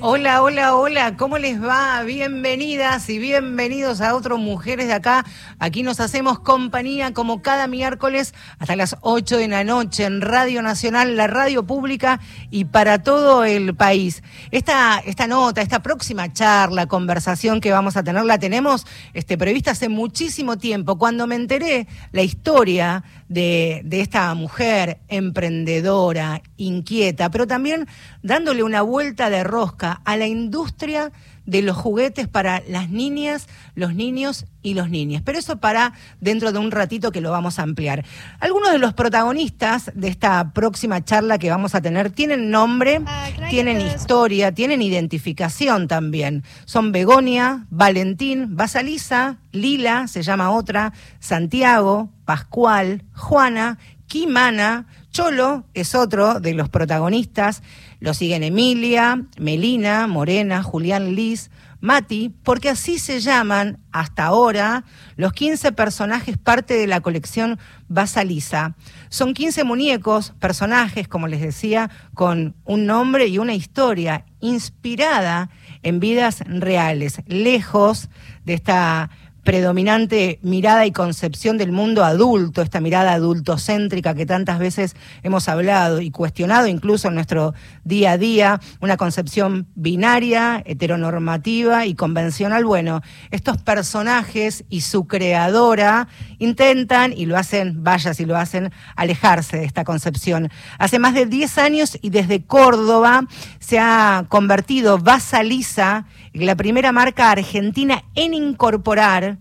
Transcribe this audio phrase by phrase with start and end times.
[0.00, 2.00] Hola, hola, hola, ¿cómo les va?
[2.04, 5.24] Bienvenidas y bienvenidos a otro Mujeres de Acá.
[5.58, 10.62] Aquí nos hacemos compañía como cada miércoles hasta las 8 de la noche en Radio
[10.62, 14.22] Nacional, la radio pública y para todo el país.
[14.52, 19.72] Esta, esta nota, esta próxima charla, conversación que vamos a tener, la tenemos este, prevista
[19.72, 20.96] hace muchísimo tiempo.
[20.96, 27.86] Cuando me enteré la historia de, de esta mujer emprendedora, inquieta, pero también
[28.22, 31.12] dándole una vuelta de rosca a la industria
[31.48, 35.22] de los juguetes para las niñas, los niños y los niñas.
[35.24, 38.04] Pero eso para dentro de un ratito que lo vamos a ampliar.
[38.38, 43.00] Algunos de los protagonistas de esta próxima charla que vamos a tener tienen nombre,
[43.48, 46.44] tienen historia, tienen identificación también.
[46.66, 54.86] Son Begonia, Valentín, Basalisa, Lila, se llama otra, Santiago, Pascual, Juana, Kimana,
[55.18, 57.64] Cholo es otro de los protagonistas.
[57.98, 64.84] Lo siguen Emilia, Melina, Morena, Julián Liz, Mati, porque así se llaman hasta ahora
[65.16, 68.76] los 15 personajes parte de la colección Basalisa.
[69.08, 75.50] Son 15 muñecos, personajes, como les decía, con un nombre y una historia inspirada
[75.82, 78.08] en vidas reales, lejos
[78.44, 79.10] de esta
[79.44, 86.00] predominante mirada y concepción del mundo adulto, esta mirada adultocéntrica que tantas veces hemos hablado
[86.00, 92.64] y cuestionado incluso en nuestro día a día, una concepción binaria, heteronormativa y convencional.
[92.64, 93.00] Bueno,
[93.30, 99.64] estos personajes y su creadora intentan, y lo hacen, vaya si lo hacen, alejarse de
[99.64, 100.50] esta concepción.
[100.78, 103.26] Hace más de 10 años y desde Córdoba
[103.58, 109.38] se ha convertido Basalisa en la primera marca argentina en incorporar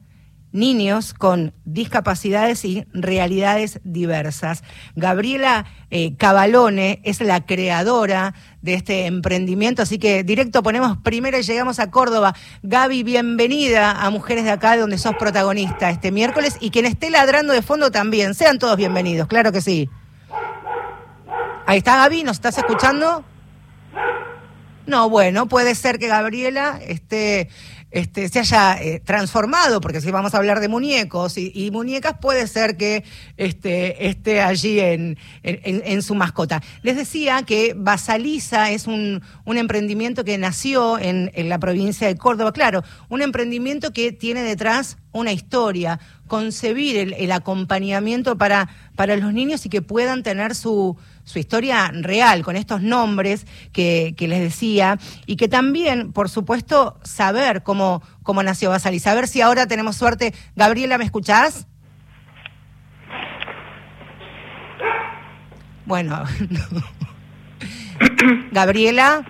[0.52, 4.64] niños con discapacidades y realidades diversas.
[4.96, 11.44] Gabriela eh, Cavalone es la creadora de este emprendimiento, así que directo ponemos primero y
[11.44, 12.34] llegamos a Córdoba.
[12.64, 17.54] Gaby, bienvenida a Mujeres de Acá, donde sos protagonista este miércoles, y quien esté ladrando
[17.54, 18.34] de fondo también.
[18.34, 19.90] Sean todos bienvenidos, claro que sí.
[21.66, 23.24] Ahí está Gaby, ¿nos estás escuchando?
[24.88, 27.50] No, bueno, puede ser que Gabriela esté
[27.90, 32.46] este, se haya eh, transformado, porque si vamos a hablar de muñecos y, muñecas, puede
[32.48, 33.06] ser que
[33.38, 36.62] este, esté allí en, en, en, su mascota.
[36.84, 42.18] Les decía que Basaliza es un, un emprendimiento que nació en, en la provincia de
[42.18, 49.16] Córdoba, claro, un emprendimiento que tiene detrás una historia, concebir el, el, acompañamiento para, para
[49.16, 54.30] los niños y que puedan tener su, su historia real, con estos nombres que, que,
[54.30, 59.06] les decía, y que también, por supuesto, saber cómo, cómo nació Basalis.
[59.08, 60.34] A ver si ahora tenemos suerte.
[60.56, 61.68] Gabriela, ¿me escuchás?
[65.86, 66.24] Bueno,
[68.52, 69.26] Gabriela.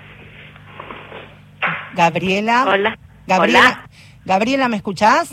[1.96, 2.66] Gabriela.
[2.68, 3.00] Hola.
[3.26, 3.60] Gabriela.
[3.60, 3.90] Hola.
[4.24, 5.30] Gabriela, ¿me escuchás?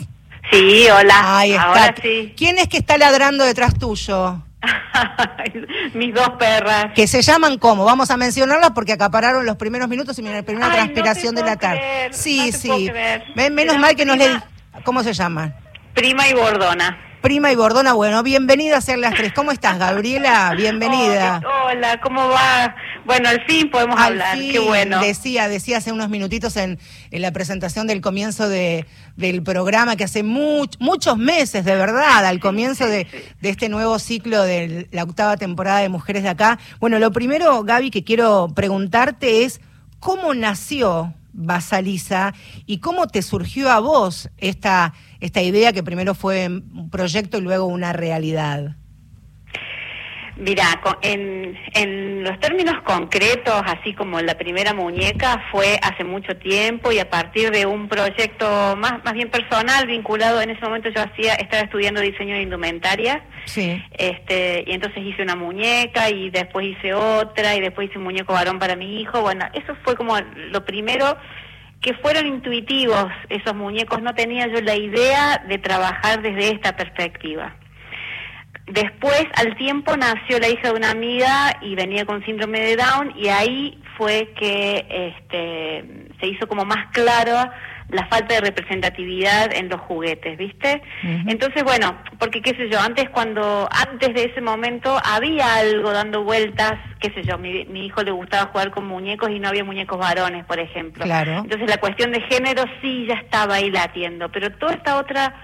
[0.51, 1.37] Sí, hola.
[1.37, 1.63] Ahí está.
[1.63, 2.33] Ahora sí.
[2.35, 4.41] ¿Quién es que está ladrando detrás tuyo?
[5.93, 6.87] Mis dos perras.
[6.95, 7.85] Que se llaman cómo?
[7.85, 11.47] Vamos a mencionarlas porque acapararon los primeros minutos y la primera Ay, transpiración no de
[11.47, 11.79] la tarde.
[11.79, 12.91] creer, sí, no sí.
[13.51, 14.25] menos mal que nos le...
[14.25, 14.43] prima.
[14.83, 15.55] ¿Cómo se llaman?
[15.93, 16.97] Prima y bordona.
[17.25, 19.33] Prima y Bordona, bueno, bienvenida a ser las tres.
[19.33, 20.53] ¿Cómo estás, Gabriela?
[20.55, 21.41] Bienvenida.
[21.43, 22.75] Oh, hola, ¿cómo va?
[23.05, 24.37] Bueno, al fin podemos Al hablar.
[24.37, 24.99] fin, Qué bueno.
[24.99, 26.79] Decía, decía hace unos minutitos en,
[27.11, 28.85] en la presentación del comienzo de,
[29.15, 33.07] del programa que hace much- muchos meses, de verdad, al comienzo de,
[33.41, 36.57] de este nuevo ciclo de la octava temporada de Mujeres de Acá.
[36.79, 39.61] Bueno, lo primero, Gaby, que quiero preguntarte es,
[39.99, 42.33] ¿cómo nació Basalisa
[42.65, 47.41] y cómo te surgió a vos esta, esta idea que primero fue un proyecto y
[47.41, 48.77] luego una realidad?
[50.37, 50.65] Mira,
[51.01, 56.99] en, en los términos concretos, así como la primera muñeca, fue hace mucho tiempo y
[56.99, 61.35] a partir de un proyecto más, más bien personal, vinculado en ese momento yo hacía,
[61.35, 63.81] estaba estudiando diseño de indumentaria, Sí.
[63.97, 68.33] este, y entonces hice una muñeca y después hice otra y después hice un muñeco
[68.33, 69.21] varón para mi hijo.
[69.21, 71.15] Bueno, eso fue como lo primero
[71.81, 74.01] que fueron intuitivos esos muñecos.
[74.01, 77.55] No tenía yo la idea de trabajar desde esta perspectiva.
[78.67, 83.13] Después, al tiempo, nació la hija de una amiga y venía con síndrome de Down
[83.15, 87.51] y ahí fue que este, se hizo como más claro
[87.89, 90.81] la falta de representatividad en los juguetes, ¿viste?
[91.27, 96.23] Entonces, bueno, porque qué sé yo, antes cuando, antes de ese momento había algo dando
[96.23, 99.63] vueltas, qué sé yo, mi, mi hijo le gustaba jugar con muñecos y no había
[99.63, 101.05] muñecos varones, por ejemplo.
[101.05, 101.41] Claro.
[101.43, 105.35] Entonces la cuestión de género sí ya estaba ahí latiendo, pero toda esta otra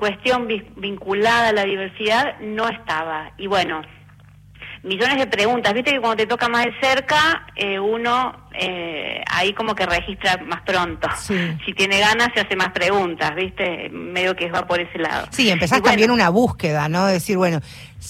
[0.00, 3.30] cuestión vi- vinculada a la diversidad no estaba.
[3.38, 3.82] Y bueno,
[4.82, 5.74] millones de preguntas.
[5.74, 10.38] Viste que cuando te toca más de cerca, eh, uno eh, ahí como que registra
[10.46, 11.06] más pronto.
[11.18, 11.36] Sí.
[11.66, 13.90] Si tiene ganas, se hace más preguntas, ¿viste?
[13.90, 15.26] Medio que va por ese lado.
[15.30, 17.06] Sí, empezás bueno, también una búsqueda, ¿no?
[17.06, 17.60] Decir, bueno,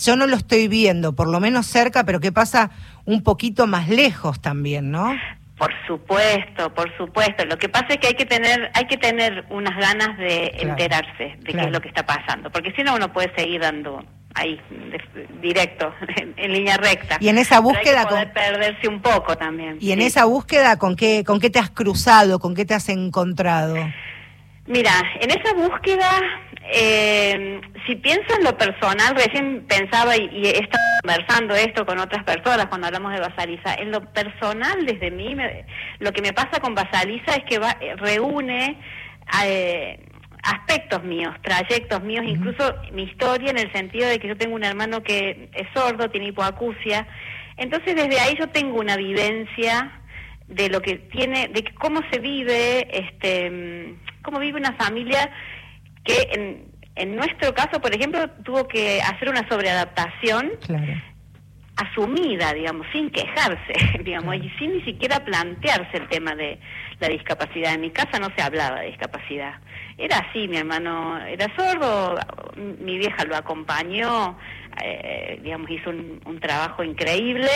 [0.04, 2.70] yo no lo estoy viendo, por lo menos cerca, pero ¿qué pasa
[3.04, 5.12] un poquito más lejos también, no?
[5.60, 7.44] Por supuesto, por supuesto.
[7.44, 10.70] Lo que pasa es que hay que tener, hay que tener unas ganas de Claro,
[10.70, 14.02] enterarse de qué es lo que está pasando, porque si no uno puede seguir dando
[14.34, 17.18] ahí de- directo, en, en línea recta.
[17.20, 19.76] Y en esa Pero hay búsqueda que poder con- perderse un poco también.
[19.80, 20.06] Y en sí.
[20.06, 22.38] esa búsqueda, ¿con qué, ¿con qué te has cruzado?
[22.38, 23.76] ¿Con qué te has encontrado?
[24.70, 26.08] Mira, en esa búsqueda,
[26.72, 31.98] eh, si pienso en lo personal, recién pensaba y, y he estado conversando esto con
[31.98, 35.64] otras personas cuando hablamos de Basaliza, en lo personal desde mí, me-
[35.98, 38.78] lo que me pasa con Basaliza es que va- eh, reúne
[39.44, 39.98] eh,
[40.44, 44.62] aspectos míos, trayectos míos, incluso mi historia en el sentido de que yo tengo un
[44.64, 47.08] hermano que es sordo, tiene hipoacusia,
[47.56, 49.90] entonces desde ahí yo tengo una vivencia
[50.46, 53.94] de lo que tiene, de cómo se vive, este,
[54.30, 55.28] cómo vive una familia
[56.04, 60.92] que en, en nuestro caso, por ejemplo, tuvo que hacer una sobreadaptación Claro.
[61.76, 63.72] asumida, digamos, sin quejarse,
[64.04, 66.60] digamos, y sin ni siquiera plantearse el tema de
[67.00, 67.74] la discapacidad.
[67.74, 69.54] En mi casa no se hablaba de discapacidad.
[69.98, 72.16] Era así, mi hermano era sordo,
[72.56, 74.38] mi vieja lo acompañó,
[74.82, 77.50] eh, digamos, hizo un, un trabajo increíble,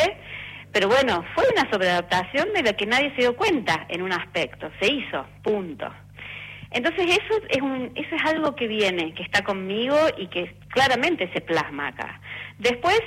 [0.73, 4.69] pero bueno, fue una sobreadaptación de la que nadie se dio cuenta en un aspecto,
[4.81, 5.87] se hizo, punto.
[6.75, 11.31] Entonces eso es un, eso es algo que viene, que está conmigo y que claramente
[11.33, 12.21] se plasma acá.
[12.59, 13.01] Después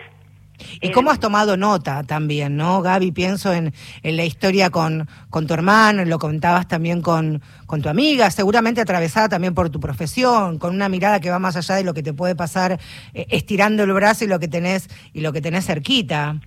[0.81, 3.11] ¿Y cómo has tomado nota también, no, Gaby?
[3.11, 7.89] Pienso en, en la historia con, con tu hermano, lo comentabas también con, con tu
[7.89, 11.83] amiga, seguramente atravesada también por tu profesión, con una mirada que va más allá de
[11.83, 12.79] lo que te puede pasar
[13.13, 16.37] eh, estirando el brazo y lo que tenés y lo que tenés cerquita.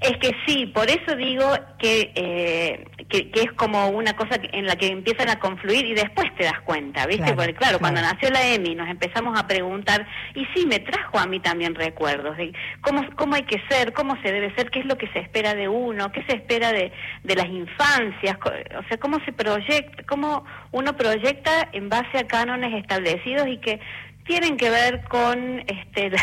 [0.00, 4.64] Es que sí, por eso digo que, eh, que, que es como una cosa en
[4.64, 7.24] la que empiezan a confluir y después te das cuenta, ¿viste?
[7.24, 11.18] Claro, Porque claro, cuando nació la EMI nos empezamos a preguntar, y sí, me trajo
[11.18, 14.80] a mí también recuerdos de cómo, cómo hay que ser, cómo se debe ser, qué
[14.80, 16.92] es lo que se espera de uno, qué se espera de,
[17.24, 18.38] de las infancias,
[18.78, 23.80] o sea, cómo se proyecta, cómo uno proyecta en base a cánones establecidos y que
[24.26, 26.22] tienen que ver con este, la,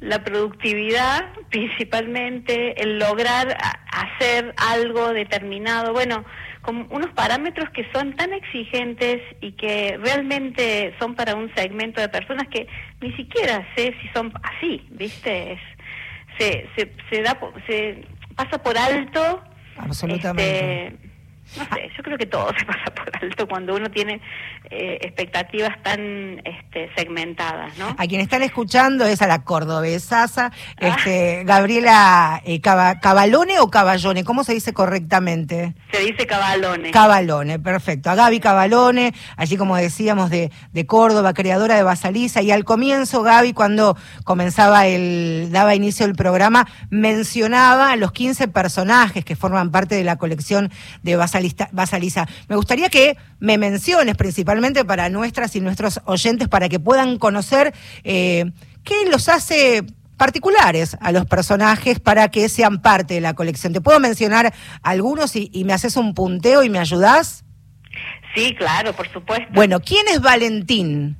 [0.00, 3.56] la productividad principalmente, el lograr
[3.92, 6.24] hacer algo determinado, bueno,
[6.62, 12.08] con unos parámetros que son tan exigentes y que realmente son para un segmento de
[12.08, 12.66] personas que
[13.00, 15.52] ni siquiera sé si son así, ¿viste?
[15.52, 15.60] Es-
[16.38, 18.04] se, se, se da, se
[18.34, 19.42] pasa por alto.
[19.76, 20.86] Absolutamente.
[20.86, 21.11] este,
[21.56, 24.20] no sé, yo creo que todo se pasa por alto cuando uno tiene
[24.70, 27.94] eh, expectativas tan este, segmentadas, ¿no?
[27.98, 30.50] A quien están escuchando es a la cordobesaza,
[30.80, 30.88] Ah.
[30.96, 35.74] este, Gabriela eh, Caba- Cabalone o Caballone, ¿cómo se dice correctamente?
[35.92, 36.92] Se dice cabalones.
[36.92, 38.10] Cabalone, perfecto.
[38.10, 43.22] A Gaby Cabalone, allí como decíamos de, de Córdoba, creadora de Basaliza, y al comienzo
[43.22, 49.94] Gaby cuando comenzaba el, daba inicio el programa, mencionaba los 15 personajes que forman parte
[49.94, 50.70] de la colección
[51.02, 51.16] de
[52.48, 57.74] Me gustaría que me menciones principalmente para nuestras y nuestros oyentes para que puedan conocer
[58.04, 58.52] eh,
[58.84, 59.84] qué los hace
[60.16, 63.72] particulares a los personajes para que sean parte de la colección.
[63.72, 67.44] ¿Te puedo mencionar algunos y, y me haces un punteo y me ayudás?
[68.34, 69.46] Sí, claro, por supuesto.
[69.52, 71.16] Bueno, ¿quién es Valentín?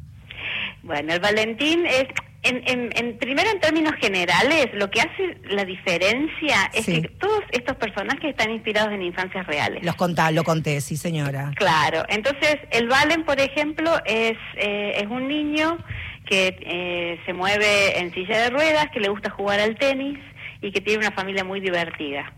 [0.83, 2.07] Bueno, el Valentín es,
[2.43, 7.03] en, en, en- primero en términos generales, lo que hace la diferencia es Sí.
[7.03, 9.85] que todos estos personajes están inspirados en infancias reales.
[9.85, 11.53] Los contá, lo conté, sí señora.
[11.57, 15.79] Claro, entonces el Valen, por ejemplo, es, eh, es un niño
[16.27, 20.19] que eh, se mueve en silla de ruedas, que le gusta jugar al tenis
[20.61, 22.33] y que tiene una familia muy divertida.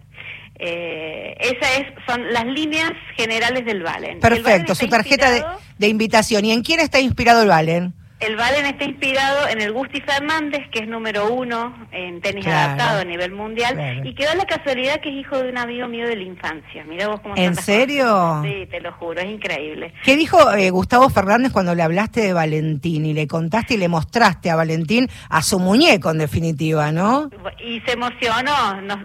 [0.59, 4.21] Eh, esas es, son las líneas generales del Valen.
[4.21, 5.43] Perfecto, su tarjeta de,
[5.79, 6.45] de invitación.
[6.45, 7.93] ¿Y en quién está inspirado el Valen?
[8.27, 12.59] El Valen está inspirado en el Gusti Fernández, que es número uno en tenis Claro.
[12.73, 14.01] adaptado a nivel mundial, Claro.
[14.05, 16.85] y que da la casualidad que es hijo de un amigo mío de la infancia.
[16.89, 18.05] Mira vos cómo ¿En serio?
[18.05, 18.45] cosas.
[18.45, 19.93] Sí, te lo juro, es increíble.
[20.05, 23.89] ¿Qué dijo eh, Gustavo Fernández cuando le hablaste de Valentín y le contaste y le
[23.89, 27.29] mostraste a Valentín a su muñeco en definitiva, ¿no?
[27.65, 28.99] Y se emocionó, nos-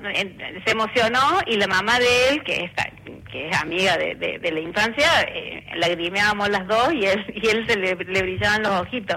[0.65, 2.89] se emocionó y la mamá de él, que está
[3.31, 7.47] que es amiga de, de, de la infancia, eh, lagrimeábamos las dos y él, y
[7.47, 9.08] él se le, le brillaban los ojitos.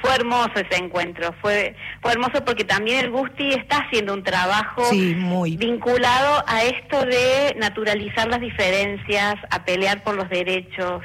[0.00, 4.84] Fue hermoso ese encuentro, fue, fue hermoso porque también el Gusti está haciendo un trabajo
[4.84, 5.56] Sí, muy.
[5.56, 11.02] vinculado a esto de naturalizar las diferencias, a pelear por los derechos,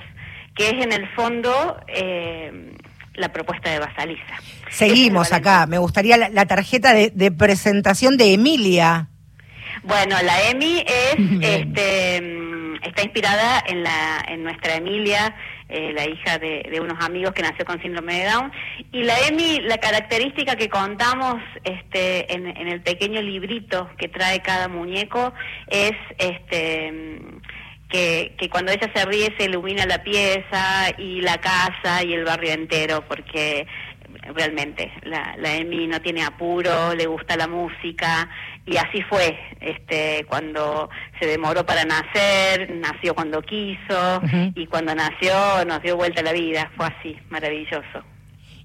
[0.55, 2.73] que es en el fondo eh,
[3.15, 4.35] la propuesta de Basaliza.
[4.69, 5.65] Seguimos acá.
[5.67, 9.07] Me gustaría la, la tarjeta de, de presentación de Emilia.
[9.83, 15.35] Bueno, la Emi es, este, mm, está inspirada en la, en nuestra Emilia,
[15.69, 18.51] eh, la hija de, de unos amigos que nació con síndrome de Down.
[18.91, 24.41] Y la Emi, la característica que contamos, este, en, en el pequeño librito que trae
[24.41, 25.33] cada muñeco
[25.67, 27.19] es, este,
[27.89, 32.25] que, que cuando ella se ríe se ilumina la pieza y la casa y el
[32.25, 33.67] barrio entero, porque
[34.33, 38.29] realmente la, la Emi no tiene apuro, le gusta la música
[38.65, 40.89] y así fue, este, cuando
[41.19, 44.21] se demoró para nacer, nació cuando quiso
[44.55, 48.03] y cuando nació nos dio vuelta la vida, fue así, maravilloso.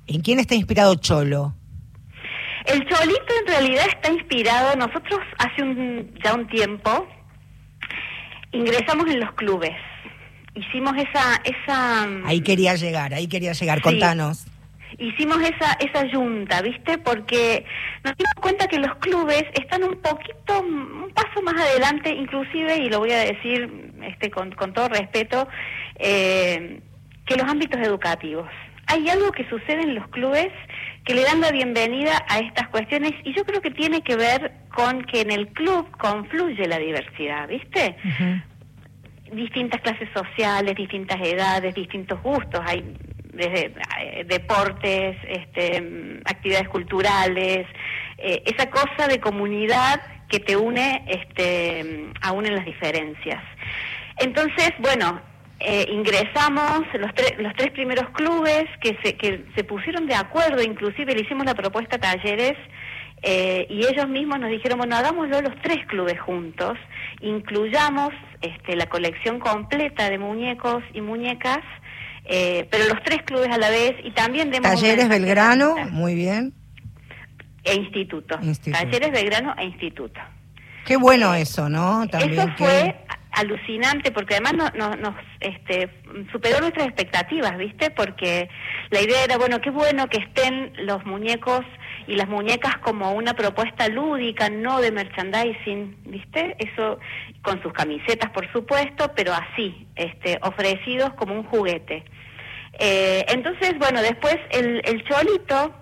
[0.07, 1.55] ¿En quién está inspirado Cholo?
[2.67, 7.07] El Cholito en realidad está inspirado, nosotros hace un, ya un tiempo
[8.52, 9.76] ingresamos en los clubes,
[10.55, 13.79] hicimos esa, esa Ahí quería llegar, ahí quería llegar.
[13.79, 13.85] Sí.
[13.85, 14.47] Contanos.
[15.00, 16.99] Hicimos esa esa yunta, ¿viste?
[16.99, 17.64] Porque
[18.04, 22.88] nos dimos cuenta que los clubes están un poquito, un paso más adelante, inclusive, y
[22.88, 25.49] lo voy a decir este con, con todo respeto,
[25.99, 26.80] eh,
[27.26, 28.49] que los ámbitos educativos.
[28.87, 30.49] Hay algo que sucede en los clubes
[31.04, 34.52] que le dan la bienvenida a estas cuestiones y yo creo que tiene que ver
[34.75, 37.97] con que en el club confluye la diversidad, ¿viste?
[39.33, 42.97] distintas clases sociales, distintas edades, distintos gustos, hay
[43.41, 47.67] desde eh, deportes, este, actividades culturales,
[48.19, 53.43] eh, esa cosa de comunidad que te une, este, aún en las diferencias.
[54.19, 55.21] Entonces, bueno,
[55.59, 61.15] eh, ingresamos los, los tres primeros clubes que se, que se pusieron de acuerdo, inclusive
[61.15, 62.57] le hicimos la propuesta a talleres
[63.23, 66.79] y ellos mismos nos dijeron, bueno, hagámoslo los tres clubes juntos,
[67.21, 71.61] incluyamos este, la colección completa de muñecos y muñecas,
[72.33, 76.55] eh, pero los tres clubes a la vez y también demos Talleres Belgrano, muy bien.
[77.65, 78.39] e instituto.
[78.41, 78.79] Instituto.
[78.79, 80.21] Talleres Belgrano e instituto.
[80.87, 82.07] Qué bueno eso, ¿no?
[82.09, 82.97] También Eso que- fue
[83.33, 85.89] alucinante porque además no- no- nos este,
[86.33, 87.91] superó nuestras expectativas, ¿viste?
[87.91, 88.49] Porque
[88.91, 91.61] la idea era, bueno, qué bueno que estén los muñecos
[92.07, 96.57] y las muñecas como una propuesta lúdica, no de merchandising, ¿viste?
[96.59, 96.99] Eso
[97.43, 102.05] con sus camisetas, por supuesto, pero así, este, ofrecidos como un juguete.
[102.81, 105.75] Eh, entonces, bueno, después el, el Cholito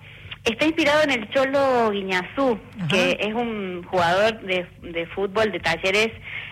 [0.44, 2.88] está inspirado en el Cholo Guiñazú, Ajá.
[2.88, 6.08] que es un jugador de, de fútbol de talleres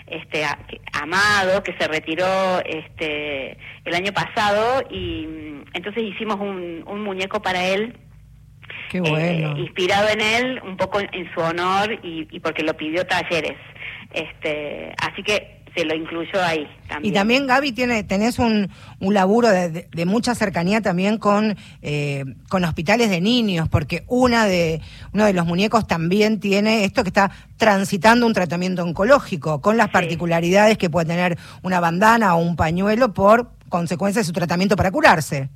[0.06, 2.26] este, a- que- amado, que se retiró
[2.64, 7.96] este, el año pasado y mm, entonces hicimos un, un muñeco para él.
[8.90, 9.56] Qué eh, bueno.
[9.58, 13.56] inspirado en él, un poco en, en su honor y, y porque lo pidió talleres.
[14.12, 17.12] Este, así que se lo incluyó ahí también.
[17.12, 21.56] Y también, Gaby, tiene, tenés un, un laburo de, de- de mucha cercanía también con,
[21.82, 24.80] eh, con hospitales de niños, porque una de,
[25.12, 29.86] uno de los muñecos también tiene esto que está transitando un tratamiento oncológico, con las
[29.88, 29.92] Sí.
[29.92, 34.90] particularidades que puede tener una bandana o un pañuelo por consecuencia de su tratamiento para
[34.90, 35.48] curarse.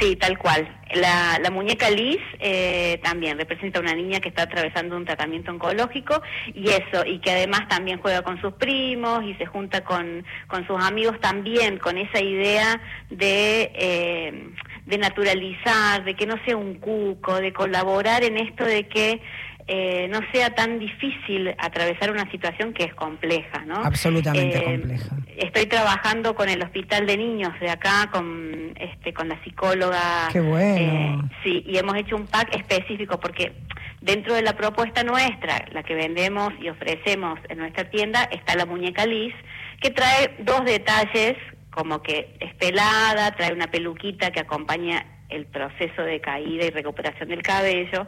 [0.00, 0.68] Sí, tal cual.
[0.94, 5.50] La, la muñeca Liz eh, también representa a una niña que está atravesando un tratamiento
[5.50, 6.22] oncológico
[6.54, 10.66] y eso, y que además también juega con sus primos y se junta con, con
[10.66, 12.80] sus amigos también, con esa idea
[13.10, 14.50] de, eh,
[14.84, 19.20] de naturalizar, de que no sea un cuco, de colaborar en esto de que
[19.68, 23.76] eh, no sea tan difícil atravesar una situación que es compleja, ¿no?
[23.76, 25.16] Absolutamente Eh, compleja.
[25.36, 30.28] Estoy trabajando con el hospital de niños de acá, con este, con la psicóloga.
[30.32, 30.76] Qué bueno.
[30.78, 33.52] eh, sí, y hemos hecho un pack específico porque
[34.00, 38.66] dentro de la propuesta nuestra, la que vendemos y ofrecemos en nuestra tienda, está la
[38.66, 39.34] muñeca Liz,
[39.80, 41.36] que trae dos detalles,
[41.70, 47.28] como que es pelada, trae una peluquita que acompaña el proceso de caída y recuperación
[47.30, 48.06] del cabello,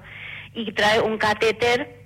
[0.54, 1.98] y trae un catéter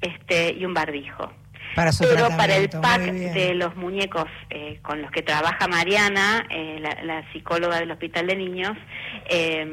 [0.00, 1.32] este, y un barbijo.
[1.74, 6.46] Para su Pero para el pack de los muñecos eh, con los que trabaja Mariana,
[6.50, 8.72] eh, la, la psicóloga del Hospital de Niños,
[9.28, 9.64] eh,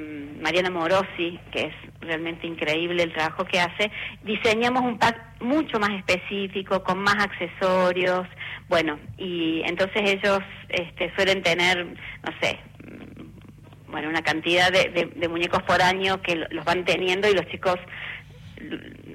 [0.42, 3.90] Mariana Morosi, que es realmente increíble el trabajo que hace,
[4.24, 8.28] diseñamos un pack mucho más específico, con más accesorios,
[8.68, 10.40] bueno, y entonces ellos
[10.70, 16.22] este, suelen tener, no sé, mm, bueno, una cantidad de, de- de muñecos por año
[16.22, 17.76] que lo- los van teniendo y los chicos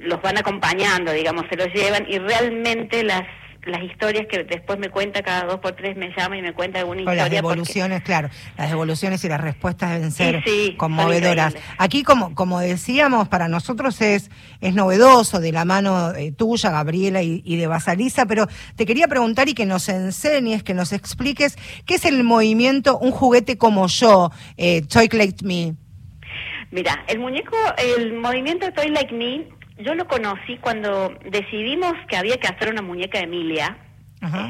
[0.01, 3.23] los van acompañando, digamos, se los llevan y realmente las
[3.67, 6.79] las historias que después me cuenta cada dos por tres, me llama y me cuenta
[6.79, 7.17] alguna O historia.
[7.25, 11.55] las porque- devoluciones, claro, las devoluciones y las respuestas deben ser Sí, sí, conmovedoras.
[11.77, 14.31] Aquí, como, como decíamos, para nosotros es,
[14.63, 19.09] es novedoso de la mano eh, tuya, Gabriela, y, y de Basalisa, pero te quería
[19.09, 23.89] preguntar y que nos enseñes, que nos expliques qué es el movimiento Un juguete como
[23.89, 25.75] yo, eh, Toy Like Me.
[26.71, 29.49] Mira, el muñeco, el movimiento Toy Like Me,
[29.83, 33.77] yo lo conocí cuando decidimos que había que hacer una muñeca de Emilia.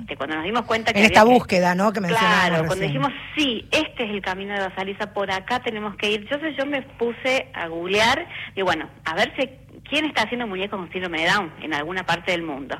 [0.00, 1.92] Este, cuando nos dimos cuenta que En esta que- búsqueda, ¿no?
[1.92, 2.88] Que Claro, cuando recién.
[2.88, 6.22] dijimos, sí, este es el camino de Basaliza, por acá tenemos que ir.
[6.22, 9.48] Entonces yo me puse a googlear y bueno, a ver si,
[9.88, 12.76] quién está haciendo muñecos con síndrome de Down en alguna parte del mundo.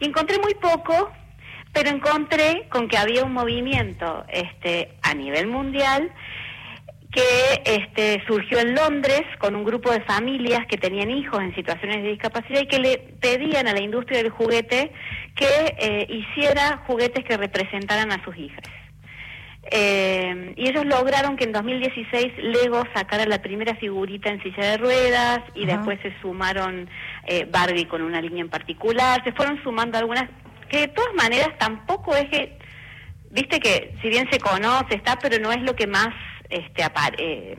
[0.00, 1.12] Y encontré muy poco,
[1.74, 6.10] pero encontré con que había un movimiento este, a nivel mundial
[7.14, 12.02] que este, surgió en Londres con un grupo de familias que tenían hijos en situaciones
[12.02, 14.90] de discapacidad y que le pedían a la industria del juguete
[15.36, 18.64] que eh, hiciera juguetes que representaran a sus hijas.
[19.70, 24.76] Eh, y ellos lograron que en 2016 Lego sacara la primera figurita en silla de
[24.76, 26.90] ruedas y después se sumaron
[27.26, 30.28] eh, Barbie con una línea en particular, se fueron sumando algunas
[30.68, 32.58] que de todas maneras tampoco es que,
[33.30, 36.12] viste que si bien se conoce, está, pero no es lo que más
[36.54, 36.84] este,
[37.18, 37.56] eh,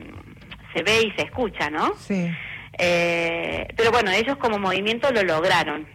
[0.74, 1.94] se ve y se escucha, ¿no?
[1.96, 2.30] Sí.
[2.78, 5.86] Eh, pero bueno, ellos como movimiento lo lograron.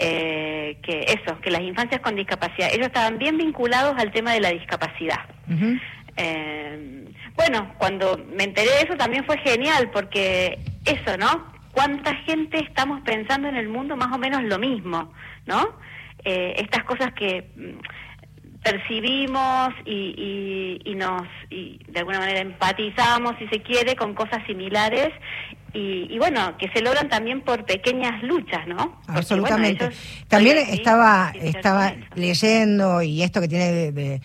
[0.00, 4.40] Eh, que eso, que las infancias con discapacidad, ellos estaban bien vinculados al tema de
[4.40, 5.26] la discapacidad.
[6.16, 7.04] Eh,
[7.34, 11.52] bueno, cuando me enteré de eso también fue genial, porque eso, ¿no?
[11.72, 15.12] ¿Cuánta gente estamos pensando en el mundo más o menos lo mismo,
[15.46, 15.76] ¿no?
[16.24, 17.78] Eh, estas cosas que mm,
[18.62, 20.14] percibimos y,
[20.84, 25.08] y, y nos, y de alguna manera empatizamos, si se quiere, con cosas similares
[25.72, 28.76] y, y bueno, que se logran también por pequeñas luchas, ¿no?
[29.06, 29.84] Porque, Absolutamente.
[29.86, 34.20] bueno, También estaba, estaba leyendo y esto que tiene de, de-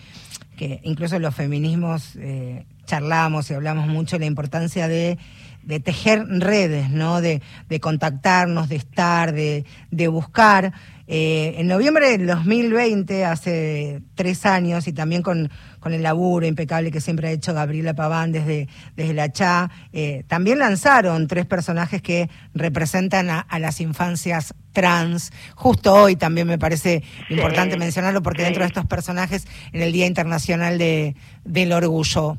[0.56, 5.18] que incluso los feminismos eh, charlamos y hablamos mucho la importancia de,
[5.64, 7.20] de tejer redes, ¿no?
[7.20, 10.72] De, de contactarnos, de estar, de, de buscar.
[11.06, 16.90] Eh, en noviembre del 2020, hace tres años, y también con, con el laburo impecable
[16.90, 22.00] que siempre ha hecho Gabriela Paván desde, desde la CHA, eh, también lanzaron tres personajes
[22.00, 25.30] que representan a, a las infancias trans.
[25.54, 28.46] Justo hoy también me parece importante mencionarlo porque sí.
[28.46, 32.38] dentro de estos personajes, en el Día Internacional de, del Orgullo.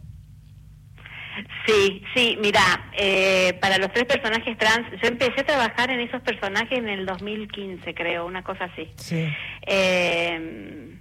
[1.66, 2.62] Sí, sí, mira,
[2.98, 7.06] eh, para los tres personajes trans, yo empecé a trabajar en esos personajes en el
[7.06, 8.90] 2015, creo, una cosa así.
[8.96, 9.28] Sí.
[9.68, 10.98] Eh,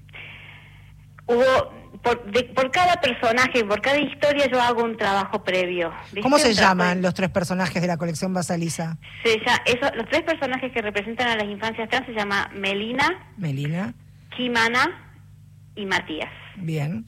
[1.27, 5.92] hubo, por, de- por cada personaje, por cada historia yo hago un trabajo previo.
[6.07, 6.20] ¿viste?
[6.20, 8.99] ¿Cómo se llaman los tres personajes de la colección Basalisa?
[9.23, 13.29] se lla- eso- los tres personajes que representan a las infancias trans se llama Melina,
[13.37, 13.94] Melina,
[14.37, 15.14] Kimana
[15.77, 16.31] y Matías.
[16.57, 17.07] bien.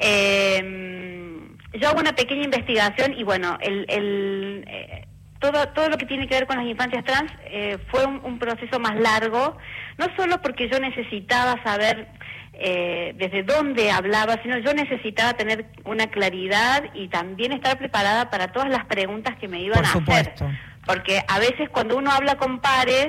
[0.00, 1.34] Eh,
[1.78, 5.06] yo hago una pequeña investigación y bueno, el, el, eh,
[5.40, 8.38] todo, todo lo que tiene que ver con las infancias trans eh, fue un, un
[8.38, 9.56] proceso más largo,
[9.98, 12.08] no solo porque yo necesitaba saber
[12.54, 18.48] eh, desde dónde hablaba, sino yo necesitaba tener una claridad y también estar preparada para
[18.48, 20.44] todas las preguntas que me iban Por a supuesto.
[20.46, 20.58] hacer.
[20.84, 23.08] Porque a veces cuando uno habla con pares,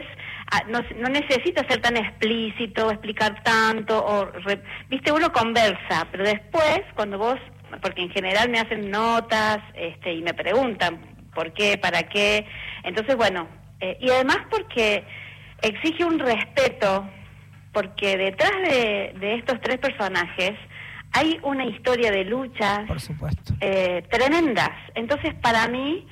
[0.68, 6.82] no, no necesita ser tan explícito, explicar tanto, o re- viste, uno conversa, pero después,
[6.96, 7.40] cuando vos,
[7.82, 11.00] porque en general me hacen notas este, y me preguntan
[11.34, 12.46] por qué, para qué,
[12.84, 13.48] entonces bueno,
[13.80, 15.04] eh, y además porque
[15.62, 17.08] exige un respeto,
[17.72, 20.54] porque detrás de, de estos tres personajes
[21.14, 23.54] hay una historia de luchas, Por supuesto.
[23.62, 24.72] eh, tremendas.
[24.96, 26.06] Entonces, para mí,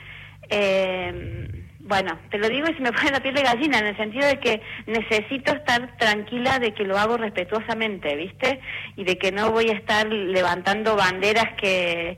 [0.50, 3.98] eh, bueno, te lo digo y se me pone la piel de gallina, en el
[3.98, 8.60] sentido de que necesito estar tranquila de que lo hago respetuosamente, ¿viste?
[8.96, 12.18] Y de que no voy a estar levantando banderas que...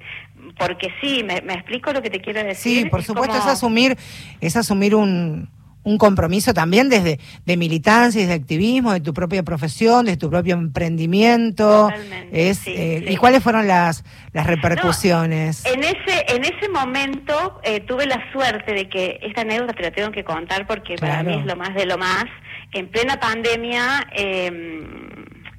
[0.57, 2.83] Porque sí, me, me explico lo que te quiero decir.
[2.83, 3.97] Sí, por Es supuesto, como- es asumir,
[4.39, 5.49] es asumir un,
[5.89, 10.55] un compromiso también desde de militancia, desde activismo, de tu propia profesión, de tu propio
[10.55, 11.89] emprendimiento.
[11.89, 13.13] Totalmente, Es, sí, eh, sí.
[13.13, 15.65] ¿Y cuáles fueron las, las repercusiones?
[15.65, 19.91] En ese en ese momento eh, tuve la suerte de que esta anécdota te la
[19.91, 22.25] tengo que contar porque para mí es lo más de lo más.
[22.71, 24.51] En plena pandemia, eh,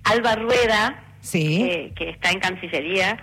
[0.04, 1.92] Alba Rueda, Sí.
[1.96, 3.18] que está en Cancillería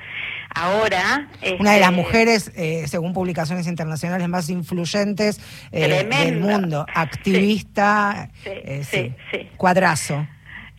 [0.57, 5.39] ahora, Una de las este, mujeres, eh, según publicaciones internacionales, más influyentes
[5.71, 6.85] eh, del mundo.
[6.93, 8.29] Activista.
[8.43, 9.49] Sí, eh, sí, sí.
[9.57, 10.27] Cuadrazo.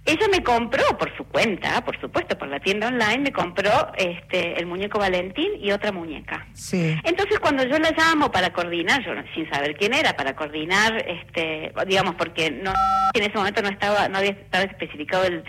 [0.05, 4.59] ella me compró por su cuenta, por supuesto, por la tienda online, me compró este
[4.59, 6.47] el muñeco Valentín y otra muñeca.
[6.55, 6.97] Sí.
[7.05, 11.73] Entonces cuando yo la llamo para coordinar, yo sin saber quién era, para coordinar, este,
[11.87, 12.73] digamos, porque no
[13.14, 15.45] en ese momento no estaba, no había estado especificado el,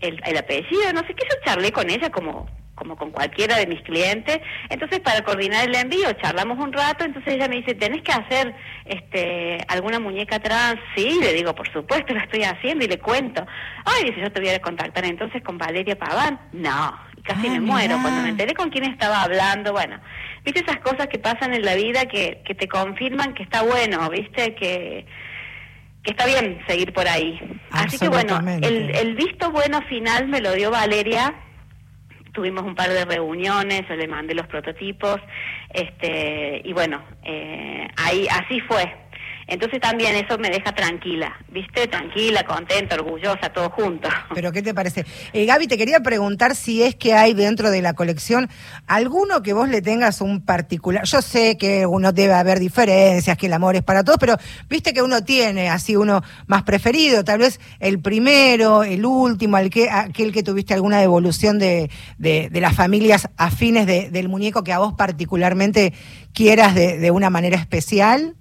[0.00, 3.66] el, el apellido, no sé qué, yo charlé con ella como como con cualquiera de
[3.66, 8.02] mis clientes, entonces para coordinar el envío charlamos un rato, entonces ella me dice, ¿tenés
[8.02, 10.78] que hacer este alguna muñeca trans?
[10.94, 13.44] Sí, le digo, por supuesto, la estoy haciendo y le cuento.
[13.84, 16.38] Ay, dice, yo te voy a contactar entonces con Valeria Paván.
[16.52, 17.96] No, y casi Ah, me muero.
[17.96, 18.02] mirá.
[18.02, 19.98] Cuando me enteré con quién estaba hablando, bueno,
[20.44, 24.08] viste esas cosas que pasan en la vida que, que te confirman que está bueno,
[24.10, 25.06] viste, que
[26.04, 27.36] que está bien seguir por ahí.
[27.72, 31.34] Así que bueno, el, el visto bueno final me lo dio Valeria.
[32.36, 35.18] Tuvimos un par de reuniones, yo le mandé los prototipos,
[35.72, 39.05] este, y bueno, eh, ahí así fue.
[39.48, 41.86] Entonces también eso me deja tranquila, ¿viste?
[41.86, 44.08] Tranquila, contenta, orgullosa, todo junto.
[44.34, 45.04] Pero ¿qué te parece?
[45.32, 48.48] Eh, Gaby, te quería preguntar si es que hay dentro de la colección
[48.88, 51.04] alguno que vos le tengas un particular.
[51.04, 54.36] Yo sé que uno debe haber diferencias, que el amor es para todos, pero
[54.68, 59.70] viste que uno tiene así uno más preferido, tal vez el primero, el último, el
[59.70, 64.64] que, aquel que tuviste alguna devolución de, de, de las familias afines de- del muñeco
[64.64, 65.92] que a vos particularmente
[66.32, 68.34] quieras de, de una manera especial.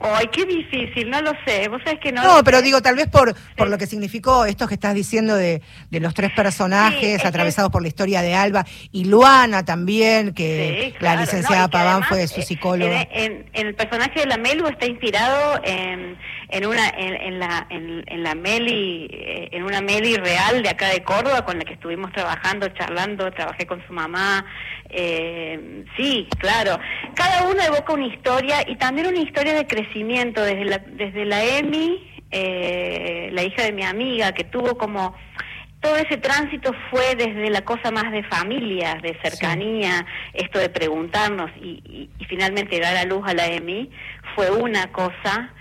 [0.00, 1.66] Ay, qué difícil, no lo sé.
[1.68, 2.22] Vos sabés que no.
[2.22, 2.64] No, pero sé.
[2.64, 6.14] digo, tal vez por, por lo que significó esto que estás diciendo de, de los
[6.14, 11.04] tres Sí, personajes que- atravesados por la historia de Alba y Luana también, que Sí,
[11.04, 13.02] la licenciada no, Paván además, fue su eh, psicóloga.
[13.10, 16.16] En, en- en el personaje de la Melu está inspirado en,
[16.50, 20.70] en una en, en la en, en la Meli eh, en una Meli real de
[20.70, 24.44] acá de Córdoba con la que estuvimos trabajando, charlando, trabajé con su mamá.
[24.90, 26.78] eh, sí, claro.
[27.14, 31.44] Cada uno evoca una historia y también una historia de crecimiento desde la desde la
[31.44, 35.14] Emi, eh, la hija de mi amiga que tuvo como
[35.80, 41.50] todo ese tránsito fue desde la cosa más de familia, de cercanía, esto de preguntarnos
[41.62, 43.88] y, y- y finalmente dar a luz a la EMI
[44.34, 45.52] fue una cosa.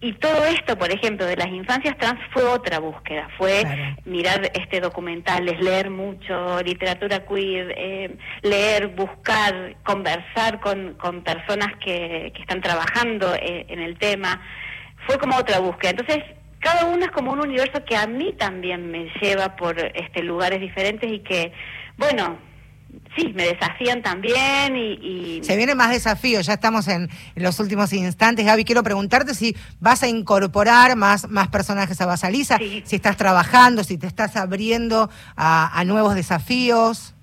[0.00, 3.96] Y todo esto, por ejemplo, de las infancias trans fue otra búsqueda, fue Claro.
[4.04, 12.30] mirar este documentales, leer mucho, literatura queer, eh, leer, buscar, conversar con, con personas que,
[12.32, 14.40] que están trabajando eh, en el tema.
[15.06, 15.90] Fue como otra búsqueda.
[15.90, 16.22] Entonces,
[16.60, 20.60] cada uno es como un universo que a mí también me lleva por este lugares
[20.60, 21.52] diferentes y que,
[21.96, 22.38] bueno,
[23.16, 25.38] sí, me desafían también y...
[25.38, 28.44] y- Se vienen más desafíos, ya estamos en, en los últimos instantes.
[28.46, 32.82] Gaby, quiero preguntarte si vas a incorporar más, más personajes a Basaliza, Sí.
[32.86, 37.14] si estás trabajando, si te estás abriendo a, a nuevos desafíos.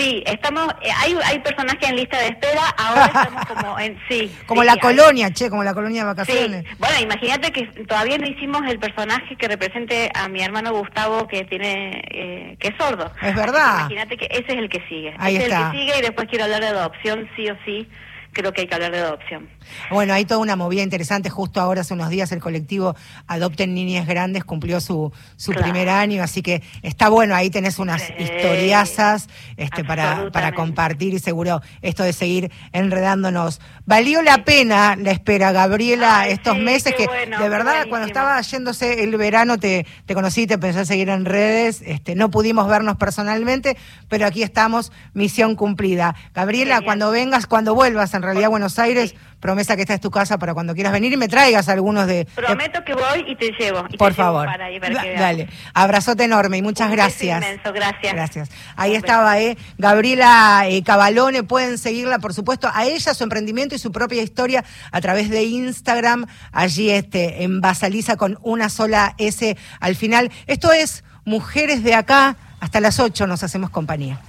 [0.00, 4.34] Sí, estamos, eh, hay, hay personajes en lista de espera, ahora estamos como en, sí.
[4.46, 6.64] Como sí, la hay- colonia, che, como la colonia de Sí, vacaciones.
[6.78, 11.44] bueno, imagínate que todavía no hicimos el personaje que represente a mi hermano Gustavo que
[11.44, 13.12] tiene, eh, que es sordo.
[13.22, 13.80] Es verdad.
[13.80, 15.14] Imagínate que ese es el que sigue.
[15.18, 15.66] Ahí ese es está.
[15.66, 17.88] el que sigue y después quiero hablar de adopción, sí o sí.
[18.32, 19.48] Creo que hay que hablar de adopción.
[19.90, 21.30] Bueno, hay toda una movida interesante.
[21.30, 22.94] Justo ahora, hace unos días, el colectivo
[23.26, 25.64] Adopten Niñas Grandes cumplió su, su Claro.
[25.64, 27.34] primer año, así que está bueno.
[27.34, 33.60] Ahí tenés unas Sí, historiazas este, para, para compartir y seguro esto de seguir enredándonos.
[33.86, 38.06] Valió la pena la espera, Gabriela, Ay, estos sí, meses que bueno, de verdad cuando
[38.06, 42.68] estaba yéndose el verano te, te conocí, te pensé seguir en redes, este, no pudimos
[42.68, 43.76] vernos personalmente,
[44.08, 46.14] pero aquí estamos, misión cumplida.
[46.34, 46.84] Gabriela, Genial.
[46.84, 49.16] cuando vengas, cuando vuelvas en realidad a Buenos Aires, Sí.
[49.40, 52.24] Promesa que esta es tu casa para cuando quieras venir y me traigas algunos de...
[52.24, 53.84] de- Prometo que voy y te llevo.
[53.88, 54.46] y te por llevo favor.
[54.46, 55.48] Para ahí para Da- que dale.
[55.74, 57.42] Abrazote enorme y muchas Un gracias.
[57.42, 58.12] inmenso, gracias.
[58.14, 58.50] Gracias.
[58.76, 59.56] Ahí estaba, ¿eh?
[59.78, 61.42] Gabriela eh, Cabalone.
[61.42, 65.42] Pueden seguirla, por supuesto, a ella, su emprendimiento y su propia historia a través de
[65.44, 66.26] Instagram.
[66.52, 70.30] Allí este, en Basaliza con una sola S al final.
[70.46, 72.36] Esto es Mujeres de Acá.
[72.60, 74.20] Hasta las 8 nos hacemos compañía.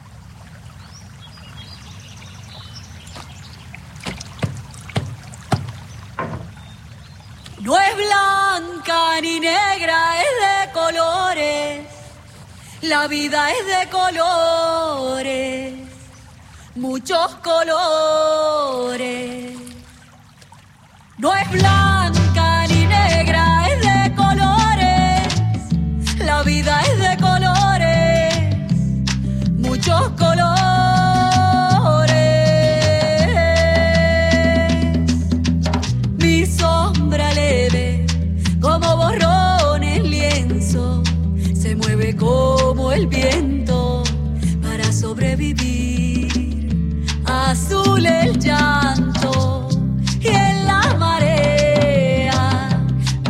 [7.62, 11.86] No es blanca ni negra, es de colores.
[12.82, 15.74] La vida es de colores,
[16.74, 19.02] muchos colores.
[21.20, 22.01] No es blanca
[43.02, 44.04] el viento
[44.62, 46.28] para sobrevivir.
[47.26, 49.70] Azul el llanto
[50.20, 52.80] y en la marea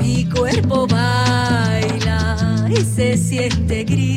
[0.01, 4.10] mi cuerpo baila y se siente gris.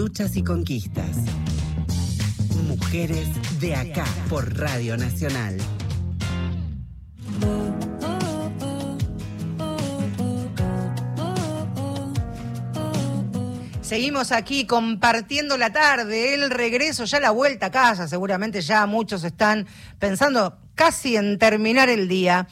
[0.00, 1.14] Luchas y conquistas.
[2.66, 3.28] Mujeres
[3.60, 5.58] de acá por Radio Nacional.
[13.82, 19.22] Seguimos aquí compartiendo la tarde, el regreso, ya la vuelta a casa, seguramente ya muchos
[19.22, 19.66] están
[19.98, 22.48] pensando casi en terminar el día.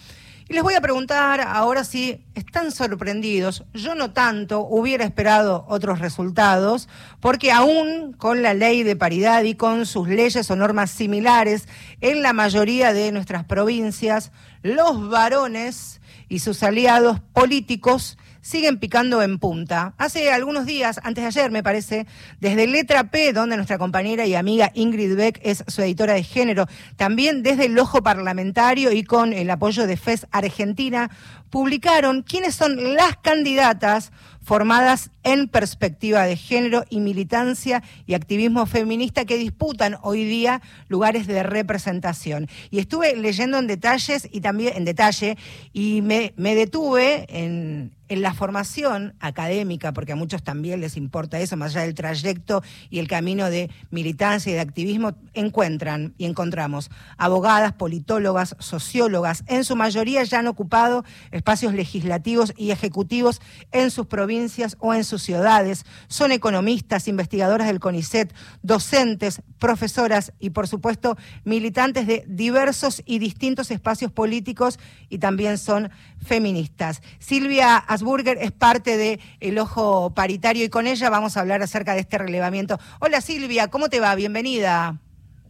[0.51, 3.65] Y les voy a preguntar ahora si están sorprendidos.
[3.75, 6.89] Yo no tanto, hubiera esperado otros resultados,
[7.21, 11.69] porque aún con la ley de paridad y con sus leyes o normas similares
[12.01, 14.33] en la mayoría de nuestras provincias,
[14.63, 18.17] los varones y sus aliados políticos
[18.49, 19.93] siguen picando en punta.
[19.99, 22.07] Hace algunos días, antes de ayer me parece,
[22.41, 26.67] desde Letra P, donde nuestra compañera y amiga Ingrid Beck es su editora de género,
[26.97, 31.11] también desde el Ojo Parlamentario y con el apoyo de FES Argentina,
[31.51, 34.13] publicaron quiénes son las candidatas
[34.49, 41.27] formadas en perspectiva de género y militancia y activismo feminista que disputan hoy día lugares
[41.27, 42.49] de representación.
[42.71, 45.37] Y estuve leyendo en detalles y también en detalle
[45.75, 51.39] y me, me detuve en, en la formación académica, porque a muchos también les importa
[51.41, 56.25] eso, más allá del trayecto y el camino de militancia y de activismo, encuentran y
[56.25, 61.05] encontramos abogadas, politólogas, sociólogas, en su mayoría ya han ocupado
[61.38, 63.40] espacios legislativos y ejecutivos
[63.72, 70.51] en sus provincias o en sus ciudades, son economistas, investigadoras del CONICET, docentes, profesoras y,
[70.51, 75.90] por supuesto, militantes de diversos y distintos espacios políticos y también son
[76.22, 77.03] feministas.
[77.18, 81.94] Silvia Asburger es parte de El Ojo Paritario y con ella vamos a hablar acerca
[81.94, 82.79] de este relevamiento.
[83.01, 84.14] Hola Silvia, ¿cómo te va?
[84.14, 84.98] Bienvenida.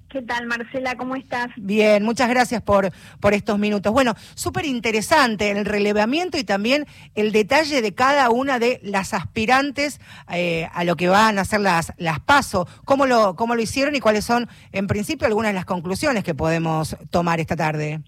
[0.09, 0.97] ¿Qué tal, Marcela?
[0.97, 1.49] ¿Cómo estás?
[1.57, 2.90] Bien, muchas gracias por,
[3.21, 3.92] por estos minutos.
[3.92, 10.01] Bueno, súper interesante el relevamiento y también el detalle de cada una de las aspirantes
[10.33, 13.94] eh, a lo que van a hacer las, las PASO, cómo lo, cómo lo hicieron
[13.97, 18.01] y cuáles son, en principio, algunas de las conclusiones que podemos tomar esta tarde.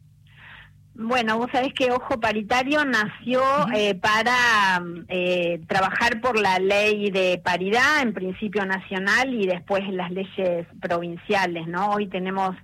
[1.03, 3.41] Bueno, vos sabés que Ojo Paritario nació
[3.75, 10.11] eh, para eh, trabajar por la ley de paridad, en principio nacional y después las
[10.11, 11.93] leyes provinciales, ¿no?
[11.93, 12.55] Hoy tenemos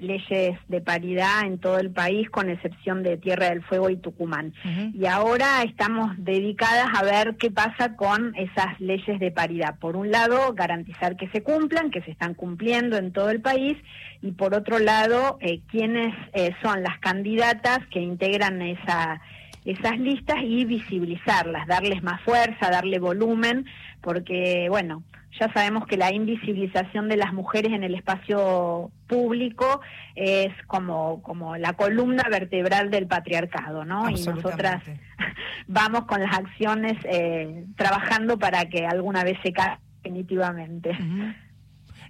[0.00, 4.52] leyes de paridad en todo el país, con excepción de Tierra del Fuego y Tucumán.
[4.94, 9.78] Y ahora estamos dedicadas a ver qué pasa con esas leyes de paridad.
[9.78, 13.76] Por un lado, garantizar que se cumplan, que se están cumpliendo en todo el país,
[14.22, 19.20] y por otro lado, eh, quiénes eh, son las candidatas que integran esa
[19.64, 23.66] esas listas y visibilizarlas, darles más fuerza, darle volumen,
[24.00, 25.02] porque, bueno,
[25.38, 29.80] ya sabemos que la invisibilización de las mujeres en el espacio público
[30.16, 34.10] es como, como la columna vertebral del patriarcado, ¿no?
[34.10, 34.82] Y nosotras
[35.68, 40.96] vamos con las acciones eh, trabajando para que alguna vez se caiga definitivamente.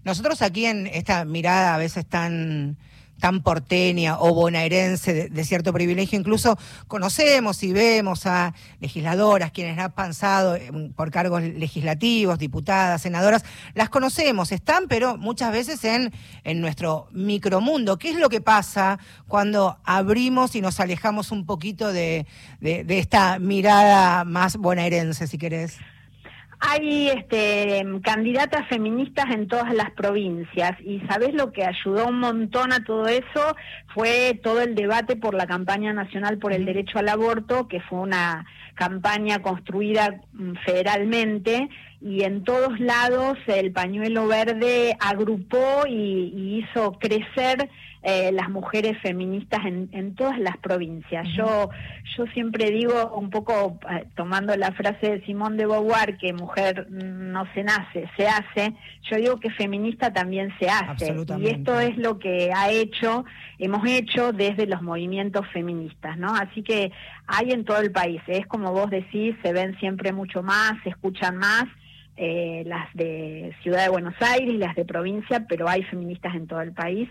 [0.05, 2.77] Nosotros aquí en esta mirada a veces tan
[3.21, 6.19] tan porteña o bonaerense de, cierto privilegio.
[6.19, 13.45] Incluso conocemos y vemos a legisladoras quienes han pasado eh, por cargos legislativos, diputadas, senadoras.
[13.75, 16.13] Las conocemos, están, pero muchas veces en,
[16.45, 17.99] en nuestro micromundo.
[17.99, 22.27] ¿Qué es lo que pasa cuando abrimos y nos alejamos un poquito de,
[22.61, 25.77] de- de esta mirada más bonaerense, si querés?
[26.63, 32.73] Hay este, candidatas feministas en todas las provincias y sabes lo que ayudó un montón
[32.73, 33.57] a todo eso
[33.95, 38.01] fue todo el debate por la campaña nacional por el derecho al aborto, que fue
[38.01, 38.45] una
[38.75, 41.71] campaña construida mm, federalmente
[42.03, 47.71] y en todos lados el pañuelo verde agrupó y, y hizo crecer
[48.03, 51.29] eh, las mujeres feministas en, en todas las provincias.
[51.37, 51.69] Yo,
[52.17, 56.91] yo siempre digo, un poco eh, tomando la frase de Simón de Beauvoir, que mujer
[56.91, 61.15] no se nace, se hace, yo digo que feminista también se hace.
[61.39, 63.25] Y esto es lo que ha hecho,
[63.59, 66.35] hemos hecho desde los movimientos feministas, ¿no?
[66.35, 66.93] Así que
[67.27, 70.89] hay en todo el país, es como vos decís, se ven siempre mucho más, se
[70.89, 71.65] escuchan más.
[72.21, 76.61] eh, las de Ciudad de Buenos Aires las de provincia, pero hay feministas en todo
[76.61, 77.09] el país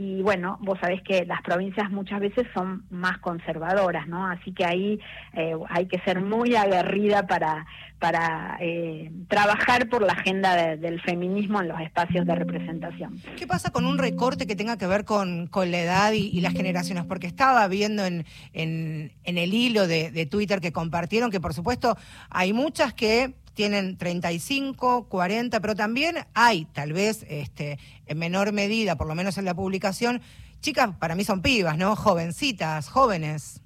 [0.00, 4.28] y bueno, vos sabés que las provincias muchas veces son más conservadoras, ¿no?
[4.28, 5.00] Así que ahí
[5.32, 7.66] eh, hay que ser muy aguerrida para,
[7.98, 13.20] para eh, trabajar por la agenda de- del feminismo en los espacios de representación.
[13.36, 16.40] ¿Qué pasa con un recorte que tenga que ver con, con la edad y, y
[16.42, 17.04] las generaciones?
[17.04, 21.54] Porque estaba viendo en, en, en el hilo de, de Twitter que compartieron que, por
[21.54, 21.96] supuesto,
[22.30, 28.94] hay muchas que tienen 35, 40, pero también hay, tal vez este, en menor medida,
[28.94, 30.22] por lo menos en la publicación,
[30.60, 31.96] chicas, para mí son pibas, ¿no?
[31.96, 33.60] Jovencitas, jóvenes.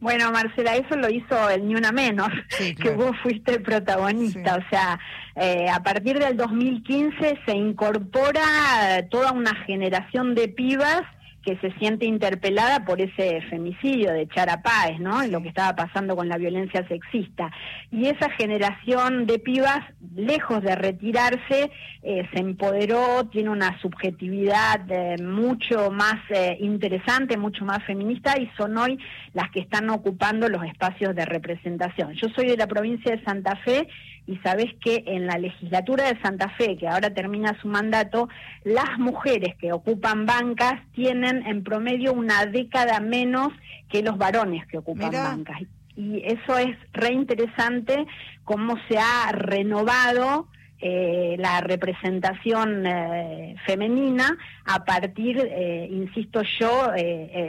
[0.00, 4.56] Bueno, Marcela, eso lo hizo el Ni Una Menos, Sí, que vos fuiste protagonista.
[4.56, 4.98] O sea,
[5.36, 11.02] eh, a partir del 2015 se incorpora toda una generación de pibas
[11.48, 15.26] que se siente interpelada por ese femicidio de Chara Páez, ¿no?
[15.26, 17.50] Lo que estaba pasando con la violencia sexista.
[17.90, 19.80] Y esa generación de pibas,
[20.14, 21.70] lejos de retirarse,
[22.02, 28.50] eh, se empoderó, tiene una subjetividad eh, mucho más eh, interesante, mucho más feminista, y
[28.58, 28.98] son hoy
[29.32, 32.12] las que están ocupando los espacios de representación.
[32.12, 33.88] Yo soy de la provincia de Santa Fe
[34.28, 38.28] y sabes que en la legislatura de Santa Fe, que ahora termina su mandato,
[38.62, 43.48] las mujeres que ocupan bancas tienen en promedio una década menos
[43.88, 45.24] que los varones que ocupan Mirá.
[45.24, 45.62] bancas.
[45.96, 48.06] Y eso es re interesante
[48.44, 50.46] cómo se ha renovado
[50.80, 56.92] eh, la representación eh, femenina a partir, eh, insisto yo,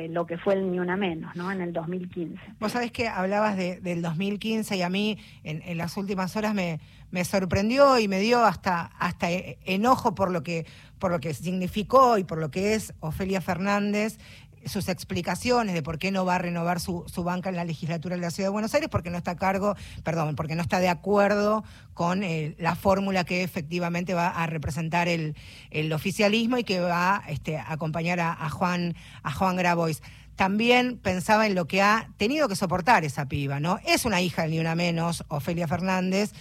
[0.09, 1.51] lo que fue el Ni Una Menos, ¿no?
[1.51, 2.39] En el 2015.
[2.59, 6.53] Vos sabés que hablabas de- del 2015 y a mí en, en las últimas horas
[6.53, 6.79] me,
[7.11, 9.27] me sorprendió y me dio hasta, hasta
[9.65, 10.65] enojo por lo, que,
[10.97, 14.17] por lo que significó y por lo que es Ofelia Fernández
[14.65, 18.15] sus explicaciones de por qué no va a renovar su, su banca en la legislatura
[18.15, 20.79] de la Ciudad de Buenos Aires, porque no está a cargo, perdón, porque no está
[20.79, 25.35] de acuerdo con eh, la fórmula que efectivamente va a representar el,
[25.71, 30.01] el oficialismo y que va este, a acompañar a, a Juan, a Juan Grabois
[30.39, 33.77] también pensaba en lo que ha tenido que soportar esa piba, ¿no?
[33.85, 36.31] Es una hija ni una menos, Ofelia Fernández,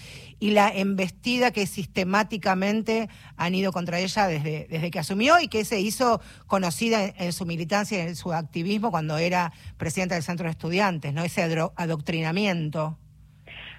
[0.40, 5.64] y la embestida que sistemáticamente han ido contra ella desde, desde que asumió y que
[5.64, 10.44] se hizo conocida en, su militancia y en su activismo cuando era presidenta del Centro
[10.44, 11.24] de Estudiantes, ¿no?
[11.24, 12.98] Ese adoctrinamiento.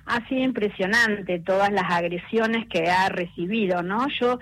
[0.09, 4.07] Ha sido impresionante todas las agresiones que ha recibido, ¿no?
[4.19, 4.39] Yo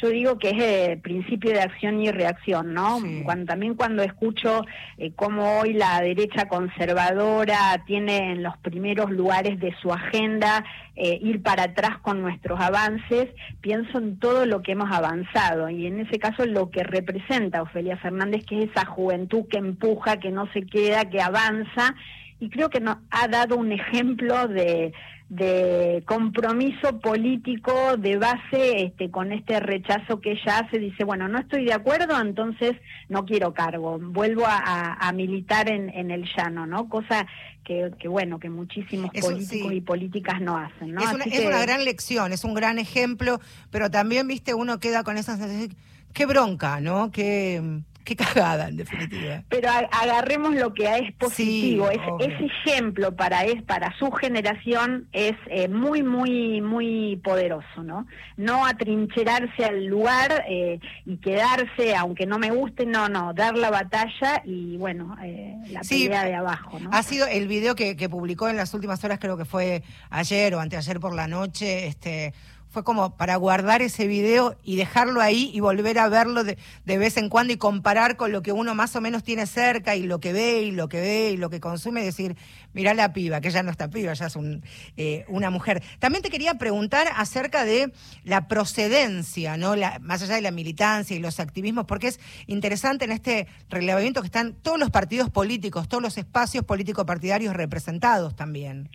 [0.00, 3.00] yo digo que es el principio de acción y reacción, ¿no?
[3.00, 3.22] Sí.
[3.24, 4.64] Cuando, también cuando escucho
[4.98, 11.18] eh, cómo hoy la derecha conservadora tiene en los primeros lugares de su agenda eh,
[11.22, 13.28] ir para atrás con nuestros avances,
[13.60, 17.96] pienso en todo lo que hemos avanzado y en ese caso lo que representa Ofelia
[17.96, 21.94] Fernández, que es esa juventud que empuja, que no se queda, que avanza
[22.40, 24.92] y creo que nos ha dado un ejemplo de,
[25.28, 30.78] de compromiso político de base este, con este rechazo que ella hace.
[30.78, 32.72] Dice, bueno, no estoy de acuerdo, entonces
[33.08, 36.88] no quiero cargo, vuelvo a, a- a militar en, en el llano, ¿no?
[36.88, 37.26] Cosa
[37.64, 39.76] que, que bueno, que muchísimos Eso políticos sí.
[39.76, 41.02] y políticas no hacen, ¿no?
[41.02, 44.54] es, una, Así es que- una gran lección, es un gran ejemplo, pero también, viste,
[44.54, 45.76] uno queda con esa sensación,
[46.14, 47.10] qué bronca, ¿no?
[47.12, 47.60] Qué,
[48.08, 49.42] qué cagada, en definitiva.
[49.50, 51.88] pero a- agarremos lo que es positivo.
[51.92, 57.82] Sí, Es- ese ejemplo para es para su generación es eh, muy muy muy poderoso,
[57.84, 58.06] ¿no?
[58.36, 63.70] No atrincherarse al lugar eh, y quedarse, aunque no me guste, no, no, dar la
[63.70, 66.90] batalla y bueno, eh, la Sí, pelea de abajo, ¿no?
[66.92, 70.54] Ha sido el video que, que publicó en las últimas horas, creo que fue ayer
[70.54, 72.32] o anteayer por la noche, este,
[72.70, 76.98] fue como para guardar ese video y dejarlo ahí y volver a verlo de, de,
[76.98, 80.02] vez en cuando y comparar con lo que uno más o menos tiene cerca y
[80.02, 82.36] lo que ve y lo que ve y lo que consume y decir,
[82.72, 84.62] mirá la piba, que ya no está piba, ya es un,
[84.96, 85.82] eh, una mujer.
[85.98, 87.92] También te quería preguntar acerca de
[88.24, 89.74] la procedencia, ¿no?
[89.74, 94.20] La, más allá de la militancia y los activismos, porque es interesante en este relevamiento
[94.20, 98.90] que están todos los partidos políticos, todos los espacios político-partidarios representados también.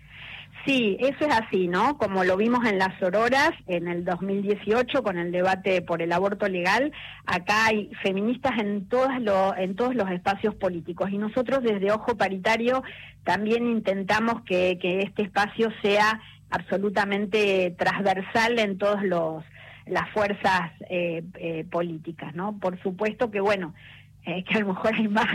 [0.65, 1.97] Sí, eso es así, ¿no?
[1.97, 6.47] Como lo vimos en las Auroras en el 2018 con el debate por el aborto
[6.47, 6.93] legal,
[7.25, 12.15] acá hay feministas en, todas lo, en todos los espacios políticos y nosotros desde Ojo
[12.15, 12.81] Paritario
[13.25, 19.03] también intentamos que, este espacio sea absolutamente transversal en todas
[19.85, 22.57] las fuerzas eh, eh, políticas, ¿no?
[22.57, 23.73] Por supuesto que, bueno,
[24.25, 25.27] eh, que a lo mejor hay más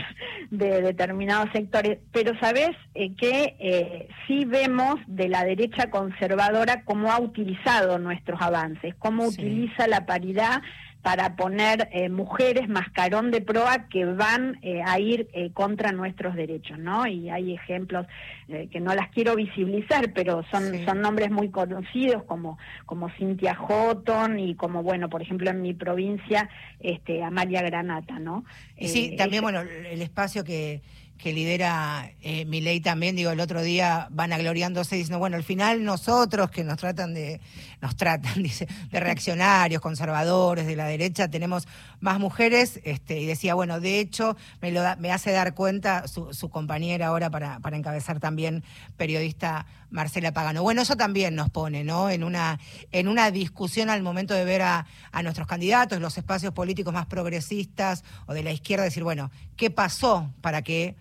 [0.51, 7.13] de determinados sectores, pero sabes eh, que eh, sí vemos de la derecha conservadora cómo
[7.13, 10.63] ha utilizado nuestros avances, cómo utiliza la paridad
[11.03, 16.35] para poner eh, mujeres mascarón de proa que van eh, a ir eh, contra nuestros
[16.35, 17.07] derechos, ¿no?
[17.07, 18.07] Y hay ejemplos
[18.49, 20.85] eh, que no las quiero visibilizar, pero son Sí.
[20.85, 25.73] son nombres muy conocidos como como Cintia Houghton y como bueno, por ejemplo en mi
[25.73, 26.49] provincia
[26.81, 28.45] este Amalia Granata, ¿no?
[28.81, 30.83] Sí, Eh, también, ella- bueno, el espacio que,
[31.19, 36.51] que lidera eh, también, digo, el otro día van agloriándose diciendo, bueno, al final nosotros
[36.51, 37.41] que nos tratan de,
[37.81, 41.67] nos tratan, dice, de reaccionarios, conservadores, de la derecha, tenemos
[42.01, 46.33] más mujeres, este, y decía, bueno, de hecho, me lo me hace dar cuenta su,
[46.33, 48.63] su compañera ahora para, para encabezar también,
[48.97, 50.63] periodista Marcela Pagano.
[50.63, 52.11] Bueno, eso también nos pone, ¿no?
[52.11, 52.61] En una,
[52.93, 57.07] en una discusión al momento de ver a, a nuestros candidatos, los espacios políticos más
[57.07, 60.95] progresistas o de la izquierda, decir, bueno, ¿qué pasó para que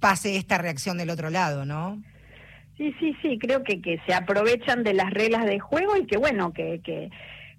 [0.00, 2.02] pase esta reacción del otro lado, no?
[2.76, 6.16] Sí, sí, sí, creo que, que se aprovechan de las reglas de juego y que
[6.16, 7.10] bueno, que, que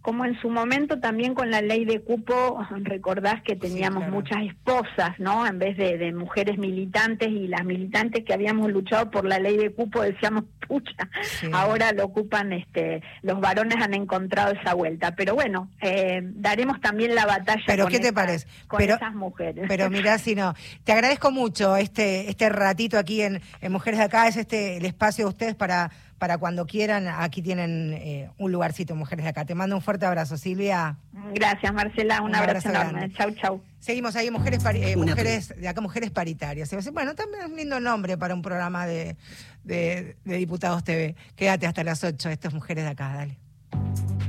[0.02, 4.14] como en su momento también con la ley de cupo, recordás que teníamos claro.
[4.14, 5.46] muchas esposas, ¿no?
[5.46, 9.58] En vez de, de mujeres militantes y las militantes que habíamos luchado por la ley
[9.58, 11.48] de cupo decíamos, pucha, Sí.
[11.54, 15.16] ahora lo ocupan, este, los varones han encontrado esa vuelta.
[15.16, 18.48] Pero bueno, eh, daremos también la batalla Pero, con, ¿qué te esas- parece?
[18.68, 19.66] con Pero- esas mujeres.
[19.68, 20.56] Pero mirá si no.
[20.84, 24.28] Te agradezco mucho este, este ratito aquí en, en Mujeres de Acá.
[24.28, 25.92] Es este el espacio de ustedes para,
[26.22, 27.08] para cuando quieran.
[27.08, 29.44] Aquí tienen eh, un lugarcito, Mujeres de Acá.
[29.44, 30.98] Te mando un fuerte abrazo, Silvia.
[31.34, 33.00] Gracias, Marcela, un, Un abrazo, abrazo enorme.
[33.00, 33.16] grande.
[33.18, 33.62] Chau, chau.
[33.80, 36.70] Seguimos ahí, Mujeres, pari- eh, mujeres de Acá, Mujeres Paritarias.
[36.94, 39.18] Bueno, también es un lindo nombre para un programa de,
[39.64, 41.16] de, de Diputados TV.
[41.36, 42.30] Quédate hasta las 8.
[42.30, 43.40] Esto es Mujeres de Acá, dale.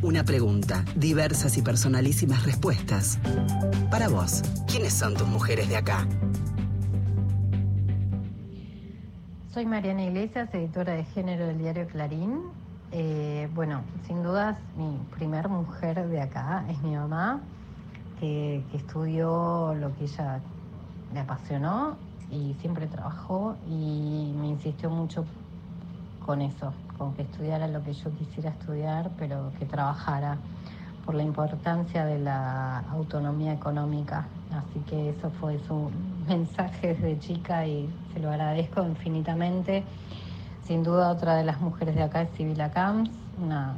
[0.00, 3.18] Una pregunta, diversas y personalísimas respuestas.
[3.90, 6.08] Para vos, ¿quiénes son tus mujeres de acá?
[9.52, 12.40] Soy Mariana Iglesias, editora de género del diario Clarín.
[12.90, 17.42] Eh, bueno, sin dudas, mi primer mujer de acá es mi mamá,
[18.18, 20.40] que, que estudió lo que ella
[21.12, 21.98] le apasionó
[22.30, 25.26] y siempre trabajó y me insistió mucho
[26.24, 30.38] con eso, con que estudiara lo que yo quisiera estudiar, pero que trabajara
[31.04, 34.28] por la importancia de la autonomía económica.
[34.52, 35.90] Así que eso fue su
[36.28, 39.84] mensaje desde chica y se lo agradezco infinitamente.
[40.64, 43.10] Sin duda otra de las mujeres de acá es Sibila Camps,
[43.42, 43.74] una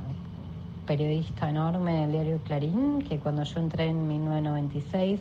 [0.87, 5.21] periodista enorme del diario Clarín, que cuando yo entré en 1996,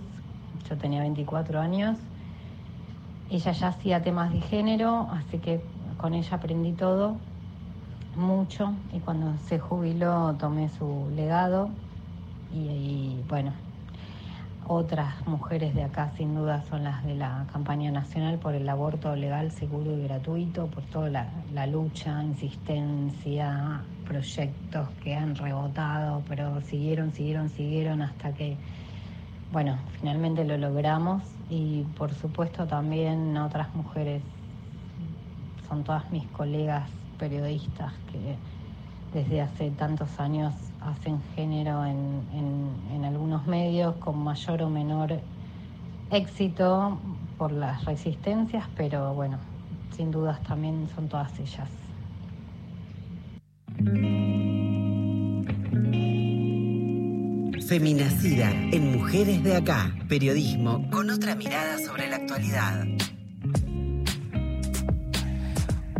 [0.69, 1.97] yo tenía 24 años,
[3.29, 5.63] ella ya hacía temas de género, así que
[5.97, 7.15] con ella aprendí todo,
[8.17, 11.69] mucho, y cuando se jubiló tomé su legado
[12.53, 13.51] y, bueno,
[14.67, 19.15] otras mujeres de acá sin duda son las de la campaña nacional por el aborto
[19.15, 27.11] legal, seguro y gratuito, por toda la lucha, insistencia, proyectos que han rebotado, pero siguieron,
[27.11, 28.57] siguieron, siguieron hasta que,
[29.51, 31.23] bueno, finalmente lo logramos.
[31.49, 34.21] Y por supuesto también otras mujeres,
[35.67, 38.37] son todas mis colegas periodistas que
[39.17, 40.53] desde hace tantos años
[40.85, 42.21] hacen género en,
[42.93, 45.19] en, algunos medios con mayor o menor
[46.11, 46.97] éxito
[47.37, 49.37] por las resistencias, pero bueno,
[49.95, 51.69] sin dudas también son todas ellas.
[57.67, 62.85] Feminacida en Mujeres de Acá, periodismo con otra mirada sobre la actualidad.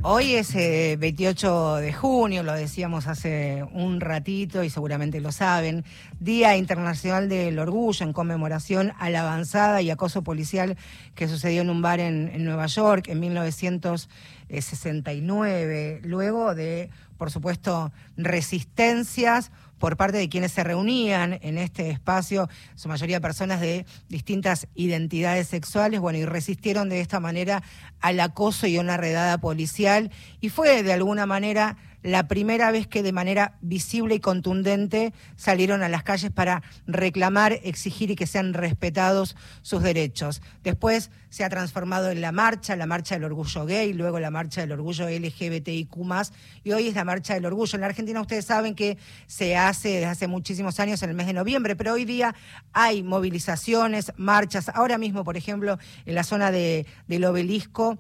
[0.06, 5.86] Hoy es eh, 28 de junio, lo decíamos hace un ratito y seguramente lo saben,
[6.20, 10.76] Día Internacional del Orgullo en conmemoración a la avanzada y acoso policial
[11.16, 17.94] que sucedió en un bar en, en Nueva York en 1969, luego de, por supuesto,
[18.18, 19.52] resistencias
[19.84, 25.50] por parte de quienes se reunían en este espacio, su mayoría personas de distintas identidades
[25.50, 27.64] sexuales, bueno, y resistieron de esta manera
[28.00, 30.10] al acoso y a una redada policial,
[30.40, 35.82] y fue de alguna manera la primera vez que de manera visible y contundente salieron
[35.82, 40.42] a las calles para reclamar, exigir y que sean respetados sus derechos.
[40.64, 44.62] Después se ha transformado en la marcha, la marcha del orgullo gay, luego la marcha
[44.62, 45.96] del orgullo LGBTIQ+,
[46.64, 47.76] y hoy es la marcha del orgullo.
[47.76, 51.28] En la Argentina ustedes saben que se hace desde hace muchísimos años en el mes
[51.28, 52.36] de noviembre, pero hoy día
[52.74, 54.70] hay movilizaciones, marchas.
[54.70, 57.98] Ahora mismo, por ejemplo, en la zona de, del obelisco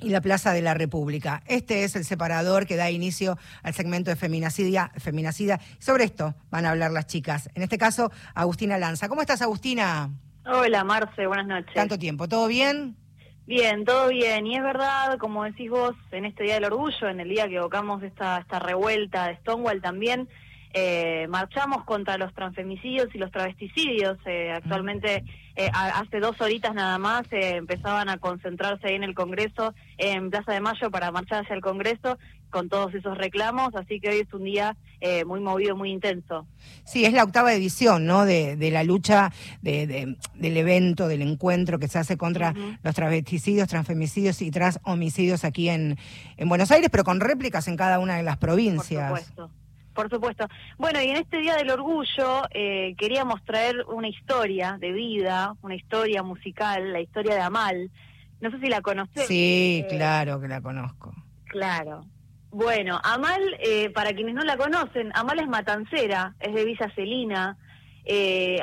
[0.00, 1.42] y la Plaza de la República.
[1.46, 4.90] Este es el separador que da inicio al segmento de Feminacida.
[4.98, 5.60] Feminacida.
[5.78, 7.50] Sobre esto van a hablar las chicas.
[7.54, 9.08] En este caso, Agustina Lanza.
[9.08, 10.10] ¿Cómo estás, Agustina?
[10.46, 11.74] Hola, Marce, buenas noches.
[11.74, 12.28] Tanto tiempo.
[12.28, 12.96] ¿Todo bien?
[13.46, 14.46] Bien, todo bien.
[14.46, 17.56] Y es verdad, como decís vos, en este Día del Orgullo, en el día que
[17.56, 20.28] evocamos esta, esta revuelta de Stonewall también,
[20.74, 24.18] eh, marchamos contra los transfemicidios y los travesticidios.
[24.26, 25.24] Eh, actualmente,
[25.56, 30.52] eh, hace dos horitas nada más, empezaban a concentrarse ahí en el Congreso, en Plaza
[30.52, 32.18] de Mayo, para marchar hacia el Congreso
[32.50, 34.74] con todos esos reclamos, así que hoy es un día
[35.26, 36.46] muy movido, muy intenso.
[36.82, 38.24] Sí, es la octava edición, ¿no?
[38.24, 44.40] De, la lucha de, del evento, del encuentro que se hace contra los travesticidios, transfemicidios
[44.40, 45.98] y transhomicidios aquí en,
[46.38, 49.10] en Buenos Aires, pero con réplicas en cada una de las provincias.
[49.10, 49.67] Por supuesto.
[49.98, 50.46] Por supuesto.
[50.76, 55.74] Bueno, y en este Día del Orgullo eh, queríamos traer una historia de vida, una
[55.74, 57.90] historia musical, la historia de Amal.
[58.40, 59.26] No sé si la conoces.
[59.26, 61.12] Sí, eh, claro que la conozco.
[61.46, 62.04] Claro.
[62.52, 67.56] Bueno, Amal, eh, para quienes no la conocen, Amal es matancera, es de Villa Celina.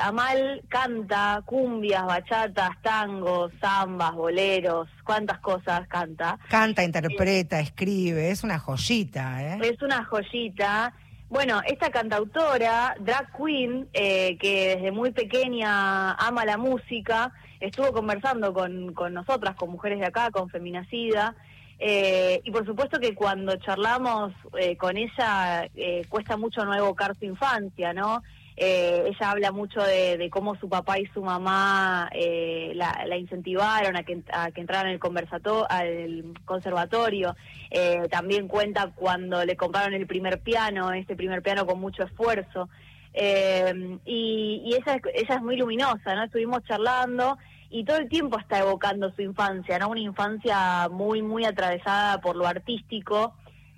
[0.01, 6.39] Amal canta cumbias, bachatas, tangos, zambas, boleros, cuántas cosas canta.
[6.47, 9.59] Canta, interpreta, escribe, es una joyita, ¿eh?
[9.61, 10.93] Es una joyita.
[11.29, 18.53] Bueno, esta cantautora, drag queen, eh, que desde muy pequeña ama la música, estuvo conversando
[18.53, 21.35] con, con nosotras, con mujeres de acá, con Feminacida,
[21.79, 25.67] eh, y por supuesto que cuando charlamos eh, con ella
[26.09, 28.21] cuesta mucho no evocar su infancia, ¿no?
[28.57, 34.03] Eh, ella habla mucho de, cómo su papá y su mamá eh, la, incentivaron a
[34.03, 37.35] que, a que entrara en el conversato al conservatorio.
[37.69, 42.69] Eh, también cuenta cuando le compraron el primer piano, este primer piano con mucho esfuerzo.
[43.13, 46.23] y, y ella, ella es muy luminosa, ¿no?
[46.23, 47.37] Estuvimos charlando
[47.69, 49.89] y todo el tiempo está evocando su infancia, ¿no?
[49.89, 53.33] Una infancia muy, muy atravesada por lo artístico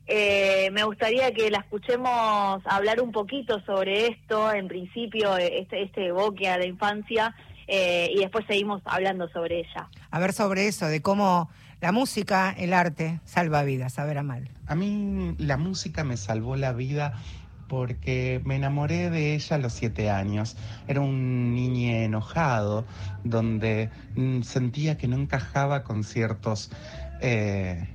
[0.08, 6.08] eh, me gustaría que la escuchemos hablar un poquito sobre esto, en principio, este, este
[6.08, 7.36] evoque a la infancia,
[7.68, 9.90] eh, y después seguimos hablando sobre ella.
[10.10, 11.50] A ver sobre eso, de cómo
[11.82, 14.00] la música, el arte, salva vidas.
[14.00, 14.50] A ver, Amal.
[14.66, 17.22] A mí la música me salvó la vida
[17.68, 20.56] porque me enamoré de ella a los siete años.
[20.88, 22.86] Era un niño enojado,
[23.26, 26.72] donde mm, sentía que no encajaba con ciertos...
[27.20, 27.90] Eh,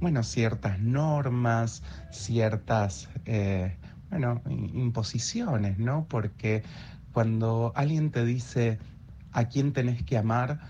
[0.00, 3.76] bueno, ciertas normas, ciertas, eh,
[4.10, 6.06] bueno, imposiciones, ¿no?
[6.08, 6.62] Porque
[7.12, 8.78] cuando alguien te dice
[9.32, 10.60] a quién tenés que amar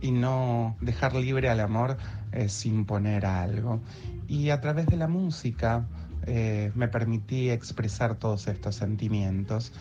[0.00, 1.96] y no dejar libre al amor
[2.32, 3.80] es imponer algo.
[4.28, 5.86] Y a través de la música
[6.26, 9.72] eh, me permití expresar todos estos sentimientos,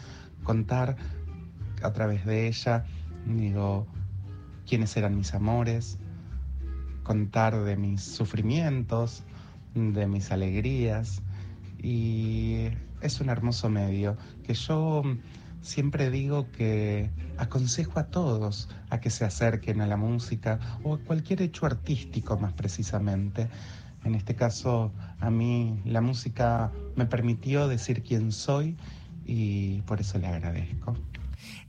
[0.43, 0.95] contar
[1.83, 2.85] a través de ella,
[3.25, 3.87] digo,
[4.67, 5.99] quiénes eran mis amores,
[7.09, 9.23] contar de mis sufrimientos,
[9.73, 11.23] de mis alegrías
[11.81, 12.67] y
[13.01, 15.01] es un hermoso medio que yo
[15.63, 20.99] siempre digo que aconsejo a todos a que se acerquen a la música o a
[20.99, 23.49] cualquier hecho artístico más precisamente.
[24.03, 28.77] En este caso, a mí la música me permitió decir quién soy
[29.25, 30.95] y por eso le agradezco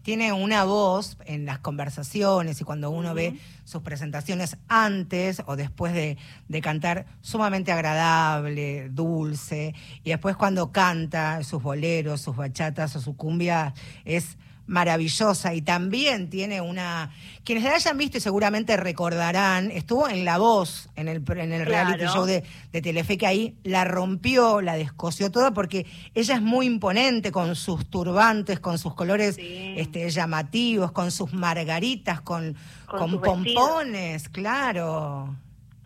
[0.03, 5.93] tiene una voz en las conversaciones y cuando uno ve sus presentaciones antes o después
[5.93, 6.17] de,
[6.49, 13.17] de, cantar sumamente agradable, dulce, y después cuando canta sus boleros, sus bachatas o su
[13.17, 13.75] cumbia
[14.05, 14.39] es
[14.71, 17.11] maravillosa y también tiene una...
[17.45, 21.67] Quienes la hayan visto y seguramente recordarán, estuvo en La Voz, en el, en el
[21.67, 26.43] reality show de, de Telefe, que ahí la rompió, la descoció toda, porque ella es
[26.43, 32.55] muy imponente con sus turbantes, con sus colores este, llamativos, con sus margaritas, con,
[32.87, 35.35] con, pompones, claro.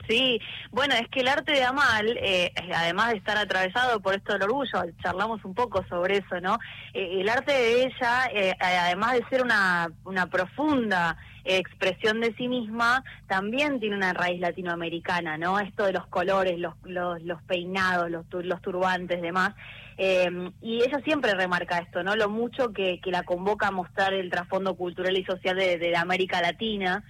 [0.09, 0.41] Sí,
[0.71, 4.43] bueno, es que el arte de Amal, eh, además de estar atravesado por esto del
[4.43, 6.59] orgullo, charlamos un poco sobre eso, ¿no?
[6.93, 12.49] Eh, el arte de ella, eh, además de ser una, una profunda expresión de sí
[12.49, 15.59] misma, también tiene una raíz latinoamericana, ¿no?
[15.59, 19.55] Esto de los colores, los, los, los peinados, los, los turbantes, demás.
[19.99, 22.17] y ella siempre remarca esto, ¿no?
[22.17, 25.97] Lo mucho que, que la convoca a mostrar el trasfondo cultural y social de, de
[25.97, 27.05] América Latina,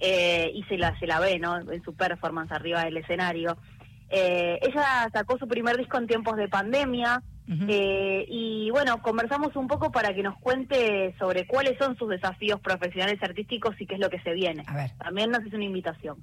[0.00, 1.58] eh, y se la, se la ve ¿no?
[1.58, 3.58] en su performance arriba del escenario.
[4.08, 7.22] Eh, ella sacó su primer disco en tiempos de pandemia
[7.68, 12.60] eh, y bueno, conversamos un poco para que nos cuente sobre cuáles son sus desafíos
[12.60, 14.64] profesionales artísticos y qué es lo que se viene.
[14.98, 16.18] También nos hizo una invitación.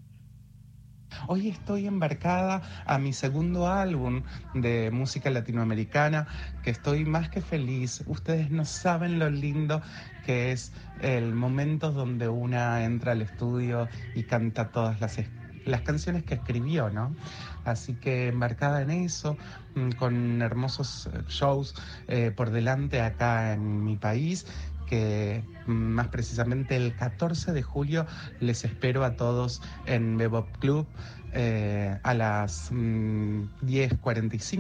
[1.26, 6.28] Hoy estoy embarcada a mi segundo álbum de música latinoamericana,
[6.62, 8.04] que estoy más que feliz.
[8.06, 9.82] Ustedes no saben lo lindo
[10.22, 15.18] que es el momento donde una entra al estudio y canta todas las,
[15.64, 17.16] las canciones que escribió, ¿no?
[17.64, 19.38] Así que embarcada en eso,
[19.76, 21.76] mm, con hermosos eh, shows
[22.08, 24.46] eh, por delante acá en mi país
[24.88, 28.06] que mm, más precisamente el 14 de julio
[28.40, 30.88] les espero a todos en Bebop Club
[31.34, 34.00] eh, a las 10.45,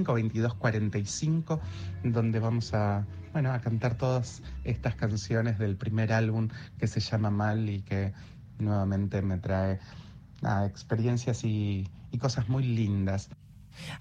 [0.05, 1.59] 22.45,
[2.03, 7.31] donde vamos a, bueno, a cantar todas estas canciones del primer álbum que se llama
[7.31, 8.13] Mal y que
[8.59, 9.79] nuevamente me trae
[10.65, 13.29] experiencias y cosas muy lindas.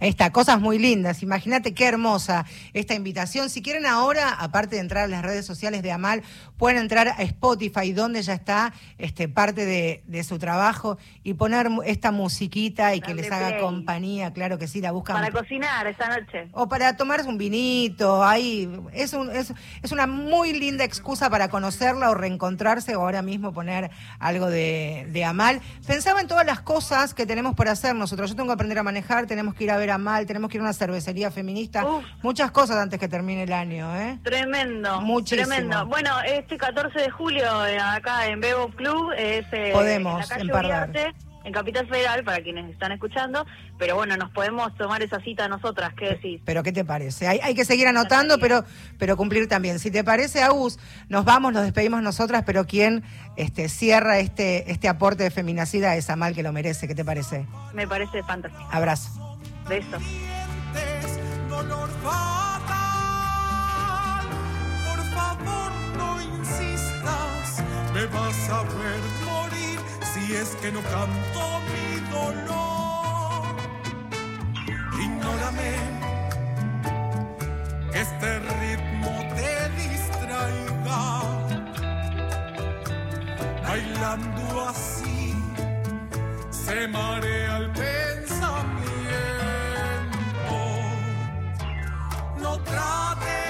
[0.00, 1.22] Ahí está, cosas muy lindas.
[1.22, 3.50] Imagínate qué hermosa esta invitación.
[3.50, 6.22] Si quieren ahora, aparte de entrar a las redes sociales de Amal,
[6.56, 12.10] pueden entrar a Spotify, donde ya está este, parte de, su trabajo, y poner esta
[12.10, 14.32] musiquita y que les haga compañía.
[14.32, 15.16] Claro que sí, la buscan.
[15.16, 16.48] Para cocinar esta noche.
[16.52, 18.24] O para tomarse un vinito.
[18.24, 19.52] Ahí es, un, es,
[19.82, 25.06] es una muy linda excusa para conocerla o reencontrarse o ahora mismo poner algo de,
[25.10, 25.60] de Amal.
[25.86, 28.30] Pensaba en todas las cosas que tenemos por hacer nosotros.
[28.30, 30.56] Yo tengo que aprender a manejar, tenemos que ir a ver a Mal, tenemos que
[30.56, 31.84] ir a una cervecería feminista,
[32.22, 34.18] muchas cosas antes que termine el año, ¿eh?
[34.22, 35.46] Tremendo, Muchísimo.
[35.48, 35.86] tremendo.
[35.86, 40.88] Bueno, este 14 de julio eh, acá en Bebo Club es eh, Podemos, en, la
[41.46, 43.46] en Capital Federal, para quienes están escuchando,
[43.78, 46.40] pero bueno, nos podemos tomar esa cita nosotras, ¿qué decís?
[46.44, 47.28] Pero ¿qué te parece?
[47.28, 48.64] Hay, hay que seguir anotando, pero,
[48.98, 49.78] pero cumplir también.
[49.78, 53.04] Si te parece, Agus, nos vamos, nos despedimos nosotras, pero quien
[53.36, 57.46] este, cierra este, este aporte de feminacida es Amal, que lo merece, ¿qué te parece?
[57.74, 58.68] Me parece fantástico.
[58.72, 59.25] Abrazo.
[59.68, 59.98] Beso.
[61.48, 62.66] Dolor fatal.
[64.86, 67.64] Por favor, no insistas.
[67.92, 69.78] Me vas a ver morir
[70.12, 73.56] si es que no canto mi dolor.
[75.00, 75.74] Ignórame.
[77.92, 81.02] Este ritmo te distraiga.
[83.66, 85.34] Bailando así
[86.50, 88.05] se marea el pensamiento.
[92.72, 93.45] No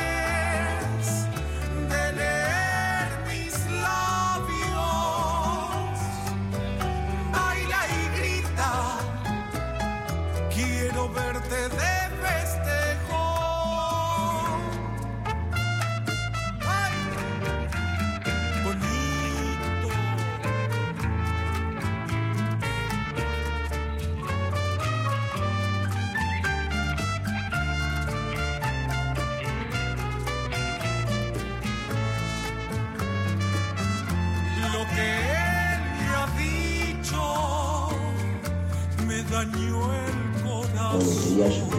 [39.30, 41.72] dañó el corazón.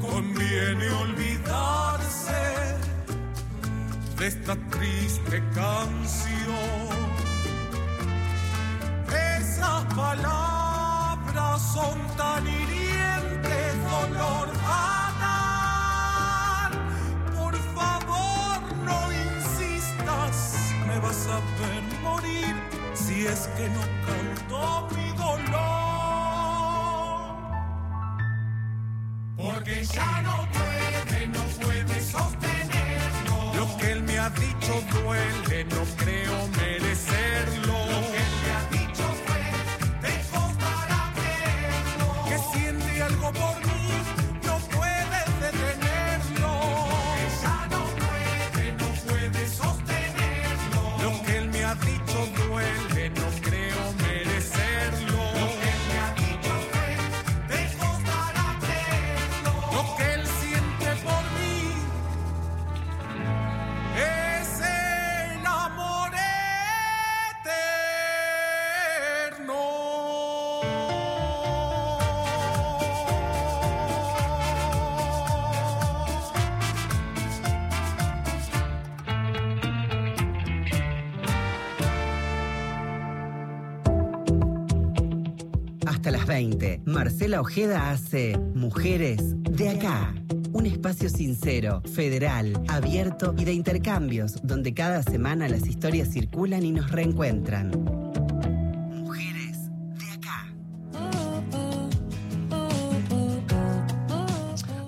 [0.00, 2.42] Conviene olvidarse
[4.18, 6.92] de esta triste canción.
[9.38, 14.48] Esas palabras son tan hirientes, dolor.
[17.36, 22.54] Por favor, no insistas, me vas a ver morir
[22.94, 24.88] si es que no canto
[29.84, 33.54] ya no puede, no puede sostenerlo.
[33.56, 36.61] Lo que él me ha dicho duele, no creo merecerlo.
[87.32, 90.14] Marcela Ojeda hace Mujeres de acá.
[90.52, 96.72] Un espacio sincero, federal, abierto y de intercambios, donde cada semana las historias circulan y
[96.72, 97.70] nos reencuentran.
[98.90, 100.52] Mujeres de acá.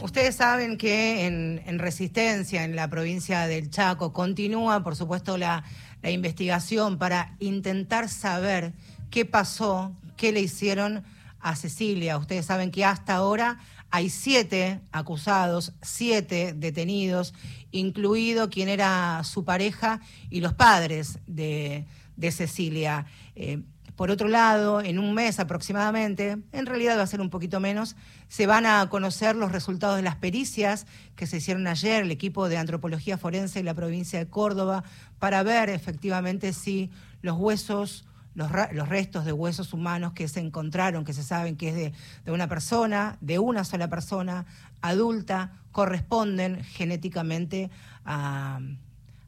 [0.02, 5.64] Ustedes saben que en, en Resistencia, en la provincia del Chaco, continúa, por supuesto, la
[6.02, 8.74] investigación para intentar saber
[9.10, 11.04] qué pasó, qué le hicieron
[11.44, 12.16] a Cecilia.
[12.16, 13.58] Ustedes saben que hasta ahora
[13.90, 17.34] hay siete acusados, siete detenidos,
[17.70, 21.86] incluido quien era su pareja y los padres de,
[22.16, 23.04] de Cecilia.
[23.36, 23.62] Eh,
[23.94, 27.94] por otro lado, en un mes aproximadamente, en realidad va a ser un poquito menos,
[28.28, 32.48] se van a conocer los resultados de las pericias que se hicieron ayer, el equipo
[32.48, 34.82] de antropología forense de la provincia de Córdoba,
[35.18, 36.90] para ver efectivamente si
[37.20, 38.50] los huesos, los,
[38.88, 41.92] restos de huesos humanos que se encontraron, que se saben que es de,
[42.24, 44.46] de una persona, de una sola persona,
[44.82, 47.70] adulta, corresponden genéticamente
[48.04, 48.60] a,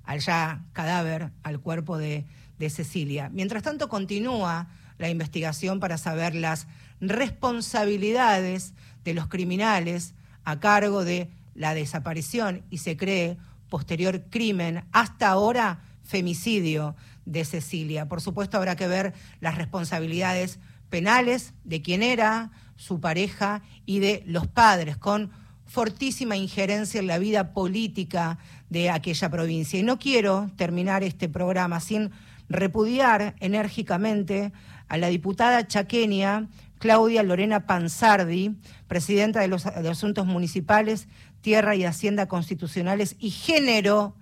[0.04, 2.24] al ya cadáver, al cuerpo de,
[2.58, 3.30] de Cecilia.
[3.32, 6.66] Mientras tanto, continúa la investigación para saber las
[7.00, 8.72] responsabilidades
[9.04, 13.36] de los criminales a cargo de la desaparición y se cree
[13.68, 16.94] posterior crimen, hasta ahora femicidio
[17.26, 18.08] de Cecilia.
[18.08, 20.58] Por supuesto, habrá que ver las responsabilidades
[20.88, 25.30] penales de quien era su pareja y de los padres, con
[25.66, 28.38] fortísima injerencia en la vida política
[28.70, 29.78] de aquella provincia.
[29.78, 32.12] Y no quiero terminar este programa sin
[32.48, 34.52] repudiar enérgicamente
[34.88, 36.48] a la diputada chaqueña
[36.78, 38.54] Claudia Lorena Panzardi,
[38.86, 41.08] presidenta de los, de Asuntos Municipales,
[41.40, 44.14] Tierra y Hacienda Constitucionales y Género,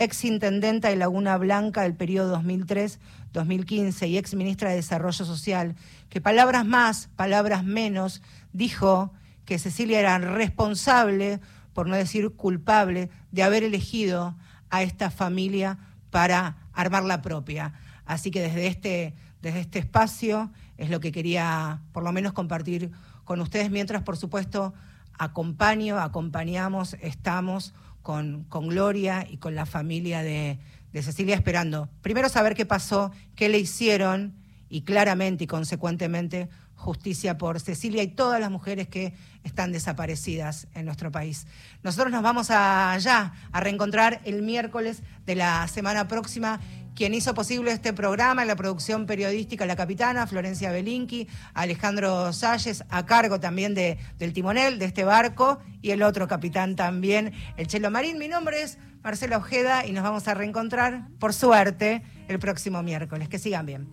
[0.00, 5.76] exintendenta de Laguna Blanca del periodo 2003-2015 y ex ministra de Desarrollo Social,
[6.08, 8.22] que palabras más, palabras menos,
[8.54, 9.12] dijo
[9.44, 11.38] que Cecilia era responsable,
[11.74, 14.36] por no decir culpable, de haber elegido
[14.70, 15.78] a esta familia
[16.08, 17.74] para armar la propia.
[18.06, 22.90] Así que desde este, desde este espacio es lo que quería por lo menos compartir
[23.24, 24.72] con ustedes, mientras por supuesto
[25.18, 27.74] acompaño, acompañamos, estamos
[28.10, 30.58] con, Gloria y con la familia de,
[30.92, 34.34] de Cecilia esperando primero saber qué pasó, qué le hicieron
[34.68, 40.86] y claramente y consecuentemente justicia por Cecilia y todas las mujeres que están desaparecidas en
[40.86, 41.46] nuestro país.
[41.84, 46.58] Nosotros nos vamos allá a reencontrar el miércoles de la semana próxima.
[46.94, 52.84] Quien hizo posible este programa en la producción periodística La Capitana, Florencia Belinqui, Alejandro Salles,
[52.88, 57.66] a cargo también de, del timonel de este barco, y el otro capitán también, el
[57.66, 58.18] Chelo Marín.
[58.18, 63.28] Mi nombre es Marcela Ojeda y nos vamos a reencontrar, por suerte, el próximo miércoles.
[63.28, 63.88] Que sigan bien.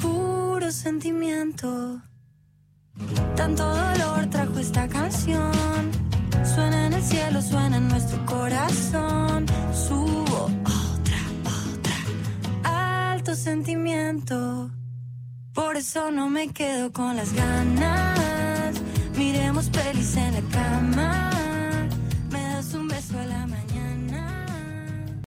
[0.00, 2.02] puro sentimiento.
[3.36, 5.90] Tanto dolor trajo esta canción.
[6.44, 9.46] Suena en el cielo, suena en nuestro corazón.
[9.72, 10.50] Subo
[13.28, 14.70] Alto sentimiento.
[15.52, 18.80] Por eso no me quedo con las ganas.
[19.18, 21.47] Miremos pelis en la cama.